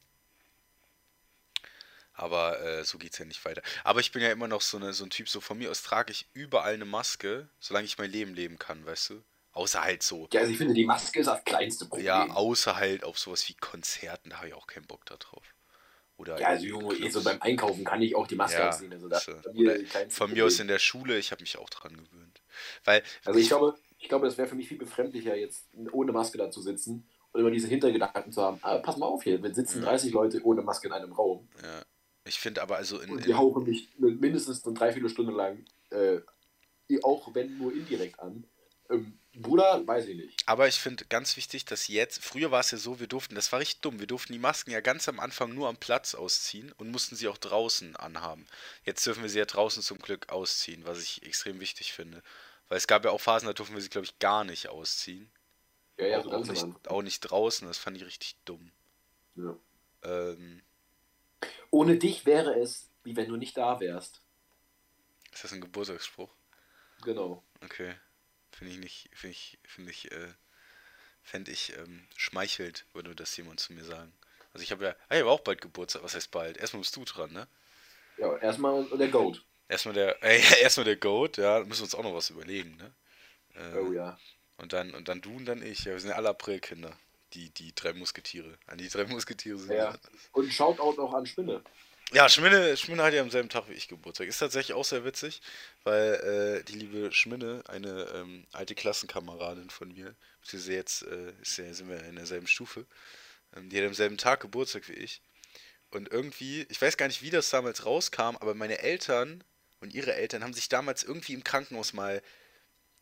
Aber 2.13 2.61
äh, 2.61 2.83
so 2.83 2.97
geht's 2.97 3.17
ja 3.17 3.25
nicht 3.25 3.43
weiter. 3.45 3.61
Aber 3.83 3.99
ich 3.99 4.11
bin 4.11 4.21
ja 4.21 4.31
immer 4.31 4.47
noch 4.47 4.61
so, 4.61 4.77
eine, 4.77 4.93
so 4.93 5.03
ein 5.03 5.09
Typ, 5.09 5.29
so 5.29 5.41
von 5.41 5.57
mir 5.57 5.71
aus 5.71 5.81
trage 5.81 6.11
ich 6.11 6.27
überall 6.33 6.73
eine 6.73 6.85
Maske, 6.85 7.47
solange 7.59 7.85
ich 7.85 7.97
mein 7.97 8.11
Leben 8.11 8.35
leben 8.35 8.59
kann, 8.59 8.85
weißt 8.85 9.11
du? 9.11 9.23
Außer 9.53 9.81
halt 9.81 10.03
so. 10.03 10.29
Ja, 10.31 10.41
also 10.41 10.51
ich 10.51 10.57
finde, 10.57 10.73
die 10.73 10.85
Maske 10.85 11.19
ist 11.19 11.25
das 11.25 11.43
kleinste 11.43 11.85
Problem. 11.85 12.05
Ja, 12.05 12.27
außer 12.29 12.75
halt 12.75 13.03
auf 13.03 13.19
sowas 13.19 13.47
wie 13.49 13.53
Konzerten, 13.55 14.29
da 14.29 14.37
habe 14.37 14.47
ich 14.49 14.53
auch 14.53 14.67
keinen 14.67 14.85
Bock 14.85 15.05
da 15.05 15.17
drauf. 15.17 15.43
Oder 16.17 16.39
ja, 16.39 16.49
also 16.49 16.65
Junge, 16.65 16.95
eh 16.95 17.09
so 17.09 17.23
beim 17.23 17.41
Einkaufen 17.41 17.83
kann 17.83 18.01
ich 18.01 18.15
auch 18.15 18.27
die 18.27 18.35
Maske 18.35 18.59
ja, 18.59 18.69
ausziehen. 18.69 18.93
Also 18.93 19.09
das 19.09 19.25
so. 19.25 19.33
von 20.09 20.31
mir 20.31 20.45
aus 20.45 20.59
in 20.59 20.67
der 20.67 20.79
Schule, 20.79 21.17
ich 21.17 21.31
habe 21.31 21.41
mich 21.41 21.57
auch 21.57 21.69
dran 21.69 21.97
gewöhnt. 21.97 22.40
Weil 22.85 23.03
Also 23.25 23.39
ich 23.39 23.47
glaube, 23.47 23.75
ich 23.99 24.09
glaube, 24.09 24.25
das 24.25 24.37
wäre 24.37 24.47
für 24.47 24.55
mich 24.55 24.67
viel 24.67 24.77
befremdlicher, 24.77 25.35
jetzt 25.35 25.67
ohne 25.91 26.11
Maske 26.11 26.37
da 26.37 26.49
zu 26.49 26.61
sitzen 26.61 27.07
und 27.31 27.39
immer 27.39 27.51
diese 27.51 27.67
Hintergedanken 27.67 28.31
zu 28.31 28.41
haben. 28.41 28.59
Ah, 28.61 28.77
pass 28.77 28.97
mal 28.97 29.05
auf 29.05 29.23
hier, 29.23 29.41
wir 29.41 29.53
sitzen 29.53 29.81
Ja. 29.81 29.89
30 29.89 30.11
Leute 30.11 30.41
ohne 30.43 30.61
Maske 30.61 30.87
in 30.87 30.93
einem 30.93 31.13
Raum 31.13 31.47
ja, 31.61 31.83
ich 32.25 32.39
finde 32.39 32.61
aber 32.61 32.77
also 32.77 32.99
in, 32.99 33.09
und 33.09 33.25
die 33.25 33.33
hauchen 33.33 33.63
mich 33.63 33.89
mindestens 33.97 34.65
eine 34.65 34.75
Dreiviertelstunde 34.75 35.33
lang, 35.33 35.65
äh, 35.89 36.19
auch 37.03 37.33
wenn 37.33 37.57
nur 37.57 37.73
indirekt 37.73 38.19
an. 38.19 38.45
Ähm, 38.89 39.17
Bruder, 39.33 39.81
weiß 39.87 40.07
ich 40.07 40.17
nicht. 40.17 40.43
Aber 40.45 40.67
ich 40.67 40.75
finde 40.75 41.05
ganz 41.05 41.37
wichtig, 41.37 41.63
dass 41.63 41.87
jetzt, 41.87 42.21
früher 42.21 42.51
war 42.51 42.59
es 42.59 42.71
ja 42.71 42.77
so, 42.77 42.99
wir 42.99 43.07
durften, 43.07 43.33
das 43.33 43.51
war 43.53 43.59
richtig 43.59 43.79
dumm, 43.79 43.99
wir 44.01 44.07
durften 44.07 44.33
die 44.33 44.39
Masken 44.39 44.71
ja 44.71 44.81
ganz 44.81 45.07
am 45.07 45.21
Anfang 45.21 45.53
nur 45.55 45.69
am 45.69 45.77
Platz 45.77 46.15
ausziehen 46.15 46.73
und 46.73 46.91
mussten 46.91 47.15
sie 47.15 47.29
auch 47.29 47.37
draußen 47.37 47.95
anhaben. 47.95 48.45
Jetzt 48.83 49.05
dürfen 49.05 49.23
wir 49.23 49.29
sie 49.29 49.39
ja 49.39 49.45
draußen 49.45 49.81
zum 49.81 49.99
Glück 49.99 50.29
ausziehen, 50.29 50.83
was 50.85 51.01
ich 51.01 51.23
extrem 51.23 51.61
wichtig 51.61 51.93
finde. 51.93 52.21
Weil 52.71 52.77
es 52.77 52.87
gab 52.87 53.03
ja 53.03 53.11
auch 53.11 53.19
Phasen, 53.19 53.47
da 53.47 53.53
durften 53.53 53.75
wir 53.75 53.81
sie, 53.81 53.89
glaube 53.89 54.05
ich, 54.05 54.17
gar 54.19 54.45
nicht 54.45 54.69
ausziehen. 54.69 55.29
Ja, 55.97 56.07
ja, 56.07 56.19
auch, 56.19 56.23
so 56.23 56.31
auch, 56.31 56.45
nicht, 56.45 56.87
auch 56.87 57.01
nicht 57.01 57.19
draußen, 57.19 57.67
das 57.67 57.77
fand 57.77 57.97
ich 57.97 58.05
richtig 58.05 58.37
dumm. 58.45 58.71
Ja. 59.35 59.57
Ähm, 60.03 60.61
Ohne 61.69 61.97
dich 61.97 62.25
wäre 62.25 62.57
es, 62.57 62.87
wie 63.03 63.17
wenn 63.17 63.27
du 63.27 63.35
nicht 63.35 63.57
da 63.57 63.81
wärst. 63.81 64.21
ist 65.33 65.43
das 65.43 65.51
ein 65.51 65.59
Geburtstagsspruch? 65.59 66.33
Genau. 67.03 67.43
Okay. 67.61 67.93
Finde 68.53 68.71
ich 68.71 68.79
nicht, 68.79 69.09
finde 69.11 69.33
ich, 69.33 69.59
finde 69.65 69.91
ich, 69.91 70.09
äh, 70.13 70.33
fände 71.23 71.51
ich 71.51 71.75
ähm, 71.75 72.07
schmeichelt, 72.15 72.85
würde 72.93 73.13
das 73.15 73.35
jemand 73.35 73.59
zu 73.59 73.73
mir 73.73 73.83
sagen. 73.83 74.13
Also 74.53 74.63
ich 74.63 74.71
habe 74.71 74.85
ja, 74.85 74.95
ich 75.09 75.19
habe 75.19 75.29
auch 75.29 75.41
bald 75.41 75.59
Geburtstag, 75.59 76.03
was 76.03 76.15
heißt 76.15 76.31
bald? 76.31 76.55
Erstmal 76.55 76.83
bist 76.83 76.95
du 76.95 77.03
dran, 77.03 77.33
ne? 77.33 77.49
Ja, 78.17 78.37
erstmal 78.37 78.85
der 78.97 79.09
Goat. 79.09 79.43
Erstmal 79.71 79.95
der, 79.95 80.21
äh, 80.23 80.61
erstmal 80.61 80.83
der 80.85 80.97
Goat, 80.97 81.37
ja, 81.37 81.59
müssen 81.59 81.79
wir 81.79 81.83
uns 81.85 81.95
auch 81.95 82.03
noch 82.03 82.13
was 82.13 82.29
überlegen, 82.29 82.75
ne? 82.77 82.93
Äh, 83.55 83.77
Oh 83.77 83.91
ja. 83.93 84.19
Und 84.57 84.73
dann, 84.73 84.93
und 84.93 85.07
dann 85.07 85.21
du 85.21 85.35
und 85.35 85.45
dann 85.45 85.63
ich, 85.63 85.79
ja, 85.85 85.93
wir 85.93 85.99
sind 85.99 86.09
ja 86.11 86.15
alle 86.17 86.29
Aprilkinder. 86.29 86.95
Die, 87.33 87.49
die 87.49 87.73
drei 87.73 87.93
Musketiere. 87.93 88.57
An 88.67 88.77
die 88.77 88.89
drei 88.89 89.05
Musketiere 89.05 89.57
sind 89.57 89.71
Ja. 89.71 89.93
wir. 89.93 89.99
Und 90.33 90.53
Shoutout 90.53 91.01
auch 91.01 91.13
an 91.13 91.25
Spinne. 91.25 91.63
Ja, 92.11 92.27
Schminne, 92.27 92.75
Schminne 92.75 93.03
hat 93.03 93.13
ja 93.13 93.21
am 93.21 93.31
selben 93.31 93.47
Tag 93.47 93.69
wie 93.69 93.73
ich 93.73 93.87
Geburtstag. 93.87 94.27
Ist 94.27 94.39
tatsächlich 94.39 94.75
auch 94.75 94.83
sehr 94.83 95.05
witzig, 95.05 95.41
weil 95.85 96.59
äh, 96.59 96.63
die 96.65 96.73
liebe 96.77 97.13
Schminne, 97.13 97.63
eine 97.69 98.01
ähm, 98.13 98.45
alte 98.51 98.75
Klassenkameradin 98.75 99.69
von 99.69 99.93
mir, 99.93 100.13
beziehungsweise 100.41 100.73
jetzt 100.73 101.03
äh, 101.03 101.31
ist 101.41 101.57
ja, 101.57 101.73
sind 101.73 101.87
wir 101.87 102.03
in 102.03 102.17
derselben 102.17 102.47
Stufe, 102.47 102.85
ähm, 103.55 103.69
die 103.69 103.77
hat 103.79 103.87
am 103.87 103.93
selben 103.93 104.17
Tag 104.17 104.41
Geburtstag 104.41 104.89
wie 104.89 104.93
ich. 104.93 105.21
Und 105.89 106.11
irgendwie, 106.11 106.65
ich 106.69 106.81
weiß 106.81 106.97
gar 106.97 107.07
nicht, 107.07 107.21
wie 107.21 107.29
das 107.29 107.49
damals 107.49 107.85
rauskam, 107.85 108.35
aber 108.41 108.55
meine 108.55 108.79
Eltern 108.79 109.41
und 109.81 109.93
ihre 109.93 110.13
Eltern 110.15 110.43
haben 110.43 110.53
sich 110.53 110.69
damals 110.69 111.03
irgendwie 111.03 111.33
im 111.33 111.43
Krankenhaus 111.43 111.93
mal 111.93 112.21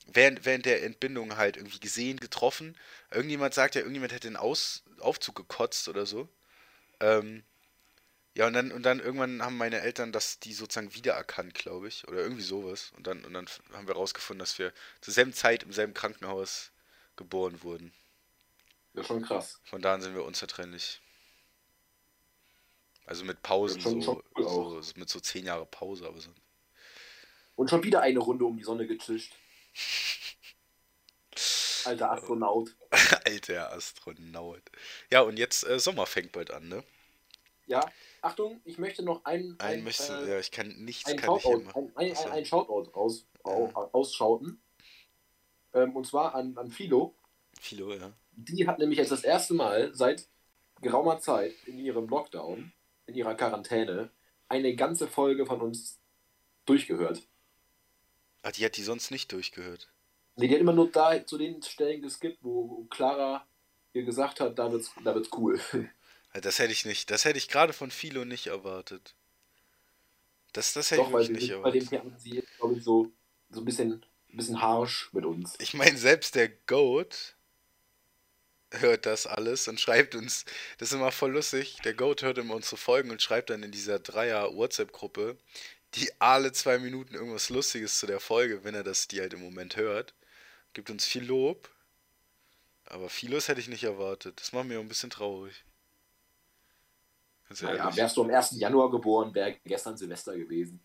während, 0.07 0.45
während 0.45 0.65
der 0.65 0.83
Entbindung 0.83 1.37
halt 1.37 1.57
irgendwie 1.57 1.79
gesehen, 1.79 2.19
getroffen. 2.19 2.77
Irgendjemand 3.11 3.53
sagt 3.53 3.75
ja, 3.75 3.81
irgendjemand 3.81 4.13
hätte 4.13 4.27
den 4.29 4.37
Aus, 4.37 4.83
Aufzug 4.99 5.35
gekotzt 5.35 5.87
oder 5.89 6.05
so. 6.05 6.29
Ähm, 7.01 7.43
ja, 8.35 8.47
und 8.47 8.53
dann, 8.53 8.71
und 8.71 8.83
dann 8.83 8.99
irgendwann 8.99 9.41
haben 9.43 9.57
meine 9.57 9.81
Eltern 9.81 10.11
das, 10.11 10.39
die 10.39 10.53
sozusagen 10.53 10.93
wiedererkannt, 10.95 11.53
glaube 11.53 11.87
ich. 11.87 12.07
Oder 12.07 12.19
irgendwie 12.19 12.43
sowas. 12.43 12.91
Und 12.97 13.07
dann, 13.07 13.25
und 13.25 13.33
dann 13.33 13.47
haben 13.73 13.87
wir 13.87 13.95
rausgefunden, 13.95 14.39
dass 14.39 14.59
wir 14.59 14.73
zur 15.01 15.13
selben 15.13 15.33
Zeit 15.33 15.63
im 15.63 15.73
selben 15.73 15.93
Krankenhaus 15.93 16.71
geboren 17.17 17.61
wurden. 17.63 17.93
Ist 18.93 19.07
schon 19.07 19.23
krass. 19.23 19.59
Von 19.65 19.81
da 19.81 19.95
an 19.95 20.01
sind 20.01 20.13
wir 20.13 20.23
unzertrennlich. 20.25 21.01
Also 23.05 23.25
mit 23.25 23.41
Pausen, 23.43 23.77
ist 23.77 23.83
schon- 23.83 24.01
so, 24.01 24.23
schon 24.33 24.45
cool 24.45 24.81
so, 24.83 24.99
mit 24.99 25.09
so 25.09 25.19
zehn 25.19 25.45
Jahre 25.45 25.65
Pause, 25.65 26.07
aber 26.07 26.21
so. 26.21 26.29
Und 27.59 27.69
schon 27.69 27.83
wieder 27.83 27.99
eine 27.99 28.19
Runde 28.19 28.45
um 28.45 28.55
die 28.55 28.63
Sonne 28.63 28.87
gezischt. 28.87 29.35
Alter 31.83 32.11
Astronaut. 32.13 32.73
Alter 33.25 33.73
Astronaut. 33.73 34.61
Ja, 35.11 35.23
und 35.23 35.37
jetzt 35.37 35.67
äh, 35.67 35.77
Sommer 35.77 36.05
fängt 36.05 36.31
bald 36.31 36.51
an, 36.51 36.69
ne? 36.69 36.85
Ja, 37.65 37.85
Achtung, 38.21 38.61
ich 38.63 38.77
möchte 38.77 39.03
noch 39.03 39.25
einen, 39.25 39.59
Ein 39.59 39.79
ein, 39.79 39.83
möchte, 39.83 40.03
äh, 40.03 40.29
ja, 40.29 40.39
ich 40.39 40.51
kann 40.51 40.69
nichts 40.85 41.09
ein 41.09 41.17
kann 41.17 41.35
ich 41.35 41.41
Shoutout, 41.41 41.63
machen. 41.65 41.91
ein, 41.95 42.05
ein, 42.07 42.11
Achso. 42.13 42.29
ein, 42.29 42.31
ein 42.31 42.45
Shoutout 42.45 42.91
raus, 42.95 43.25
au, 43.43 43.65
ausschauten. 43.91 44.61
Ähm, 45.73 45.93
und 45.97 46.07
zwar 46.07 46.35
an, 46.35 46.57
an 46.57 46.71
Philo. 46.71 47.13
Philo, 47.59 47.93
ja. 47.93 48.13
Die 48.37 48.69
hat 48.69 48.79
nämlich 48.79 48.99
jetzt 48.99 49.11
das 49.11 49.25
erste 49.25 49.53
Mal 49.53 49.93
seit 49.93 50.29
geraumer 50.79 51.19
Zeit 51.19 51.55
in 51.65 51.77
ihrem 51.77 52.07
Lockdown, 52.07 52.71
in 53.05 53.15
ihrer 53.15 53.35
Quarantäne, 53.35 54.11
eine 54.47 54.77
ganze 54.77 55.09
Folge 55.09 55.45
von 55.45 55.59
uns 55.59 55.99
durchgehört. 56.63 57.27
Ach, 58.41 58.51
die 58.51 58.65
hat 58.65 58.77
die 58.77 58.83
sonst 58.83 59.11
nicht 59.11 59.31
durchgehört. 59.31 59.89
Nee, 60.35 60.47
die 60.47 60.53
hat 60.53 60.61
immer 60.61 60.73
nur 60.73 60.89
da 60.89 61.25
zu 61.25 61.37
den 61.37 61.61
Stellen 61.61 62.01
geskippt, 62.01 62.39
wo 62.41 62.85
Clara 62.89 63.45
ihr 63.93 64.03
gesagt 64.03 64.39
hat, 64.39 64.57
da 64.57 64.71
wird's, 64.71 64.91
da 65.03 65.13
wird's 65.13 65.29
cool. 65.33 65.59
Das 66.31 66.59
hätte 66.59 66.71
ich 66.71 66.85
nicht, 66.85 67.09
das 67.09 67.25
hätte 67.25 67.39
ich 67.39 67.47
gerade 67.47 67.73
von 67.73 67.89
Philo 67.89 68.23
nicht 68.23 68.45
erwartet. 68.45 69.15
Das, 70.53 70.73
das 70.73 70.91
hätte 70.91 71.01
Doch, 71.01 71.07
ich 71.07 71.13
weil 71.13 71.29
nicht 71.29 71.49
bei 71.63 71.71
dem 71.71 71.81
erwartet. 71.81 71.89
Thema 71.89 72.19
sie 72.19 72.37
ist, 72.37 72.57
glaube 72.57 72.75
ich, 72.75 72.83
so, 72.83 73.11
so 73.49 73.61
ein 73.61 73.65
bisschen, 73.65 74.05
ein 74.31 74.37
bisschen 74.37 74.61
harsh 74.61 75.09
mit 75.11 75.25
uns. 75.25 75.55
Ich 75.59 75.73
meine, 75.73 75.97
selbst 75.97 76.35
der 76.35 76.49
Goat 76.49 77.35
hört 78.71 79.05
das 79.05 79.25
alles 79.25 79.67
und 79.67 79.79
schreibt 79.79 80.15
uns, 80.15 80.45
das 80.77 80.89
ist 80.89 80.95
immer 80.95 81.11
voll 81.11 81.31
lustig, 81.31 81.77
der 81.83 81.93
Goat 81.93 82.21
hört 82.21 82.37
immer 82.37 82.55
unsere 82.55 82.77
Folgen 82.77 83.09
und 83.09 83.21
schreibt 83.21 83.49
dann 83.49 83.63
in 83.63 83.71
dieser 83.71 83.99
Dreier-WhatsApp-Gruppe, 83.99 85.37
die 85.95 86.09
alle 86.19 86.51
zwei 86.51 86.77
Minuten 86.79 87.15
irgendwas 87.15 87.49
Lustiges 87.49 87.99
zu 87.99 88.07
der 88.07 88.19
Folge, 88.19 88.63
wenn 88.63 88.75
er 88.75 88.83
das 88.83 89.07
die 89.07 89.21
halt 89.21 89.33
im 89.33 89.41
Moment 89.41 89.75
hört. 89.75 90.13
Gibt 90.73 90.89
uns 90.89 91.05
viel 91.05 91.23
Lob. 91.23 91.69
Aber 92.85 93.09
Philos 93.09 93.47
hätte 93.47 93.61
ich 93.61 93.67
nicht 93.67 93.83
erwartet. 93.83 94.39
Das 94.39 94.51
macht 94.51 94.65
mir 94.65 94.79
auch 94.79 94.83
ein 94.83 94.87
bisschen 94.87 95.11
traurig. 95.11 95.63
Ganz 97.47 97.61
Naja, 97.61 97.95
wärst 97.95 98.17
du 98.17 98.23
am 98.23 98.29
1. 98.29 98.59
Januar 98.59 98.91
geboren, 98.91 99.33
wäre 99.33 99.57
gestern 99.65 99.97
Silvester 99.97 100.37
gewesen. 100.37 100.81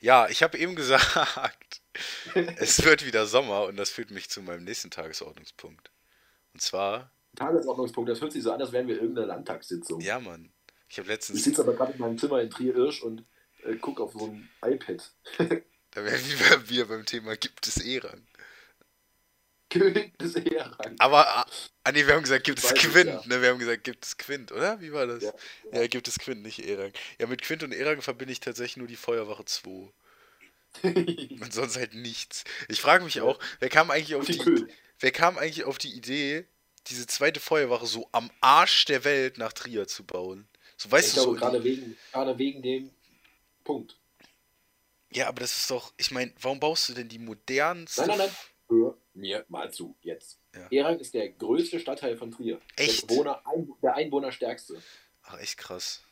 Ja, 0.00 0.28
ich 0.28 0.42
habe 0.42 0.56
eben 0.58 0.76
gesagt, 0.76 1.82
es 2.56 2.84
wird 2.84 3.04
wieder 3.04 3.26
Sommer 3.26 3.64
und 3.64 3.76
das 3.76 3.90
führt 3.90 4.10
mich 4.10 4.30
zu 4.30 4.42
meinem 4.42 4.64
nächsten 4.64 4.90
Tagesordnungspunkt. 4.90 5.90
Und 6.54 6.62
zwar, 6.62 7.12
Tagesordnungspunkt, 7.36 8.10
das 8.10 8.20
hört 8.20 8.32
sich 8.32 8.42
so 8.42 8.52
an, 8.52 8.60
als 8.60 8.72
wären 8.72 8.88
wir 8.88 8.96
irgendeine 8.96 9.26
Landtagssitzung. 9.26 10.00
ja, 10.00 10.18
Mann. 10.18 10.52
Ich 10.88 10.98
habe 10.98 11.06
Ich 11.06 11.10
letztens, 11.12 11.44
sitze 11.44 11.62
aber 11.62 11.74
gerade 11.74 11.92
in 11.92 11.98
meinem 11.98 12.18
Zimmer 12.18 12.40
in 12.40 12.50
Trier-Irsch 12.50 13.02
und 13.02 13.24
äh, 13.64 13.76
gucke 13.76 14.02
auf 14.02 14.12
so 14.12 14.26
ein 14.26 14.48
iPad. 14.64 15.10
da 15.38 16.04
wären 16.04 16.22
wir 16.24 16.68
wieder 16.68 16.84
beim 16.86 17.06
Thema, 17.06 17.36
gibt 17.36 17.66
es 17.66 17.78
E-Rang? 17.78 18.26
König 19.70 20.18
des 20.18 20.34
Ehrang. 20.34 20.96
Aber, 20.98 21.26
ah, 21.26 21.46
ah 21.84 21.92
nee, 21.92 22.06
wir 22.06 22.14
haben 22.14 22.22
gesagt, 22.22 22.44
gibt 22.44 22.58
es 22.58 22.74
Quint, 22.74 23.08
ja. 23.08 23.22
ne? 23.24 23.40
Wir 23.40 23.50
haben 23.50 23.58
gesagt, 23.58 23.84
gibt 23.84 24.04
es 24.04 24.18
Quint, 24.18 24.52
oder? 24.52 24.80
Wie 24.80 24.92
war 24.92 25.06
das? 25.06 25.22
Ja. 25.22 25.32
Ja, 25.72 25.86
gibt 25.86 26.08
es 26.08 26.18
Quint, 26.18 26.42
nicht 26.42 26.58
E-Rang. 26.58 26.92
Ja, 27.18 27.26
mit 27.26 27.40
Quint 27.40 27.62
und 27.62 27.72
E-Rang 27.72 28.02
verbinde 28.02 28.32
ich 28.32 28.40
tatsächlich 28.40 28.76
nur 28.76 28.88
die 28.88 28.96
Feuerwache 28.96 29.44
2. 29.44 29.88
Und 30.84 31.52
sonst 31.52 31.76
halt 31.76 31.94
nichts. 31.94 32.44
Ich 32.68 32.80
frage 32.80 33.02
mich 33.02 33.20
auch, 33.20 33.40
wer 33.58 33.68
kam 33.68 33.90
eigentlich 33.90 34.14
auf 34.14 34.26
Die 34.26 34.38
die, 34.38 34.66
wer 35.00 35.10
kam 35.10 35.36
eigentlich 35.36 35.64
auf 35.64 35.78
die 35.78 35.92
Idee, 35.92 36.44
diese 36.86 37.08
zweite 37.08 37.40
Feuerwache 37.40 37.86
so 37.86 38.08
am 38.12 38.30
Arsch 38.40 38.84
der 38.84 39.02
Welt 39.02 39.36
nach 39.36 39.52
Trier 39.52 39.88
zu 39.88 40.04
bauen? 40.04 40.46
So, 40.76 40.88
weißt 40.92 41.08
ich 41.08 41.14
du, 41.14 41.20
so. 41.22 41.32
glaube, 41.32 41.40
gerade 41.40 41.64
wegen, 41.64 41.96
gerade 42.12 42.38
wegen 42.38 42.62
dem 42.62 42.90
Punkt. 43.70 43.96
Ja, 45.12 45.28
aber 45.28 45.40
das 45.40 45.56
ist 45.56 45.70
doch, 45.70 45.92
ich 45.96 46.10
meine, 46.10 46.32
warum 46.40 46.58
baust 46.58 46.88
du 46.88 46.94
denn 46.94 47.08
die 47.08 47.18
modernste. 47.18 48.00
Nein, 48.00 48.18
nein, 48.18 48.18
nein. 48.18 48.36
Hör 48.68 48.96
mir 49.14 49.44
mal 49.48 49.72
zu, 49.72 49.96
jetzt. 50.02 50.38
Ja. 50.54 50.68
Ehrang 50.70 50.98
ist 50.98 51.14
der 51.14 51.28
größte 51.30 51.78
Stadtteil 51.78 52.16
von 52.16 52.30
Trier. 52.30 52.60
Echt? 52.76 53.02
Der, 53.02 53.06
Bewohner, 53.06 53.42
der 53.82 53.94
Einwohnerstärkste. 53.94 54.80
Ach, 55.22 55.38
echt 55.38 55.56
krass. 55.56 56.02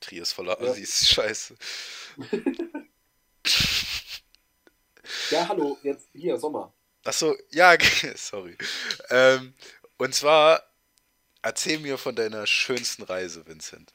Trier 0.00 0.22
ist 0.22 0.32
voller 0.32 0.60
Ja. 0.60 0.70
Assis, 0.70 1.08
scheiße. 1.08 1.56
Ja, 5.30 5.48
hallo, 5.48 5.78
jetzt 5.82 6.08
hier, 6.12 6.38
Sommer. 6.38 6.72
Achso, 7.04 7.36
ja, 7.50 7.76
sorry. 8.14 8.56
Ähm, 9.10 9.54
und 9.98 10.14
zwar, 10.14 10.62
erzähl 11.42 11.78
mir 11.78 11.98
von 11.98 12.14
deiner 12.16 12.46
schönsten 12.46 13.02
Reise, 13.02 13.46
Vincent. 13.46 13.92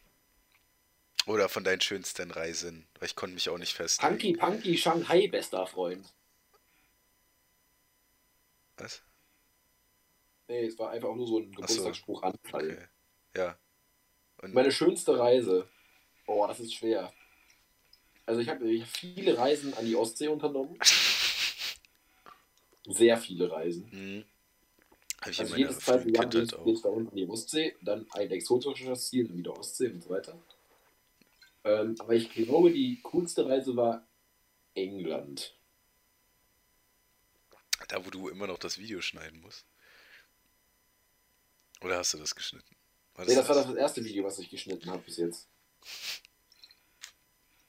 Oder 1.30 1.48
von 1.48 1.64
deinen 1.64 1.80
schönsten 1.80 2.32
Reisen, 2.32 2.88
weil 2.98 3.06
ich 3.06 3.16
konnte 3.16 3.36
mich 3.36 3.50
auch 3.50 3.60
nicht 3.60 3.74
festlegen. 3.74 4.18
Punky 4.18 4.34
Punky 4.34 4.76
Shanghai, 4.76 5.28
bester 5.28 5.68
Freund. 5.68 6.12
Was? 8.78 9.04
Nee, 10.48 10.66
es 10.66 10.80
war 10.80 10.90
einfach 10.90 11.14
nur 11.14 11.28
so 11.28 11.38
ein 11.38 11.52
Ach 11.62 11.68
so, 11.68 11.76
Geburtstagsspruch 11.76 12.24
Anfall. 12.24 12.72
Okay. 12.72 12.88
Ja. 13.38 13.56
Und 14.42 14.56
Meine 14.56 14.72
schönste 14.72 15.20
Reise. 15.20 15.70
Oh, 16.26 16.48
das 16.48 16.62
ist 16.62 16.74
schwer. 16.74 17.14
Also 18.26 18.42
ich 18.42 18.50
habe 18.50 18.66
hab 18.80 18.88
viele 18.88 19.38
Reisen 19.38 19.76
an 19.76 19.86
die 19.86 19.96
Ostsee 19.96 20.30
unternommen. 20.30 20.80
Sehr 22.88 23.18
viele 23.18 23.52
Reisen. 23.52 23.92
hm, 23.92 24.26
habe 25.22 25.30
ich 25.30 25.40
Also 25.42 25.56
jedes 25.56 25.78
zweite 25.78 26.10
Jahr 26.10 26.26
geht 26.26 26.42
es 26.42 26.82
da 26.82 26.90
unten 26.90 27.10
an 27.10 27.16
die 27.16 27.28
Ostsee, 27.28 27.76
dann 27.84 28.08
ein 28.14 28.32
exotisches 28.32 29.10
Ziel, 29.10 29.28
dann 29.28 29.38
wieder 29.38 29.56
Ostsee 29.56 29.90
und 29.90 30.02
so 30.02 30.10
weiter. 30.10 30.36
Ähm, 31.70 31.96
aber 32.00 32.14
ich 32.14 32.32
glaube, 32.32 32.72
die 32.72 33.00
coolste 33.04 33.46
Reise 33.46 33.76
war 33.76 34.08
England. 34.74 35.56
Da, 37.88 38.06
wo 38.06 38.10
du 38.10 38.30
immer 38.30 38.48
noch 38.48 38.58
das 38.58 38.78
Video 38.78 39.02
schneiden 39.02 39.40
musst. 39.42 39.66
Oder 41.82 41.98
hast 41.98 42.14
du 42.14 42.18
das 42.18 42.36
geschnitten? 42.36 42.76
War 43.16 43.26
Nee, 43.26 43.36
das 43.36 43.48
war 43.48 43.56
das 43.56 43.74
erste 43.76 44.04
Video, 44.04 44.24
was 44.24 44.40
ich 44.40 44.50
geschnitten 44.50 44.90
habe 44.90 45.02
bis 45.04 45.18
jetzt. 45.18 45.48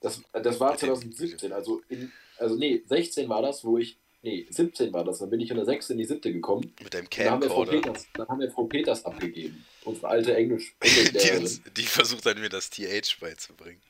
Das, 0.00 0.20
das 0.32 0.58
war 0.60 0.72
Mit 0.72 0.82
dem- 0.82 0.88
2017, 0.94 1.52
also 1.52 1.82
in, 1.88 2.10
also 2.38 2.56
nee, 2.56 2.82
16 2.86 3.28
war 3.28 3.42
das, 3.42 3.62
wo 3.64 3.76
ich, 3.78 3.98
nee, 4.22 4.46
17 4.50 4.92
war 4.92 5.04
das, 5.04 5.18
dann 5.18 5.30
bin 5.30 5.40
ich 5.40 5.48
von 5.48 5.56
der 5.58 5.66
6 5.66 5.90
in 5.90 5.98
die 5.98 6.04
7 6.06 6.20
gekommen. 6.32 6.74
Mit 6.82 6.94
deinem 6.94 7.04
Und 7.04 7.18
Dann 7.18 7.30
haben, 7.30 7.42
wir 7.42 7.48
Frau 7.50 7.64
Camcorder. 7.64 7.80
Peters, 7.92 8.06
dann 8.14 8.28
haben 8.28 8.40
wir 8.40 8.50
Frau 8.50 8.64
Peters 8.64 9.04
abgegeben, 9.04 9.64
unsere 9.84 10.08
alte 10.08 10.34
Englisch, 10.34 10.74
Die, 10.82 11.70
die 11.76 11.82
versucht 11.82 12.24
dann 12.26 12.40
mir 12.40 12.48
das 12.48 12.70
TH 12.70 13.18
beizubringen. 13.20 13.80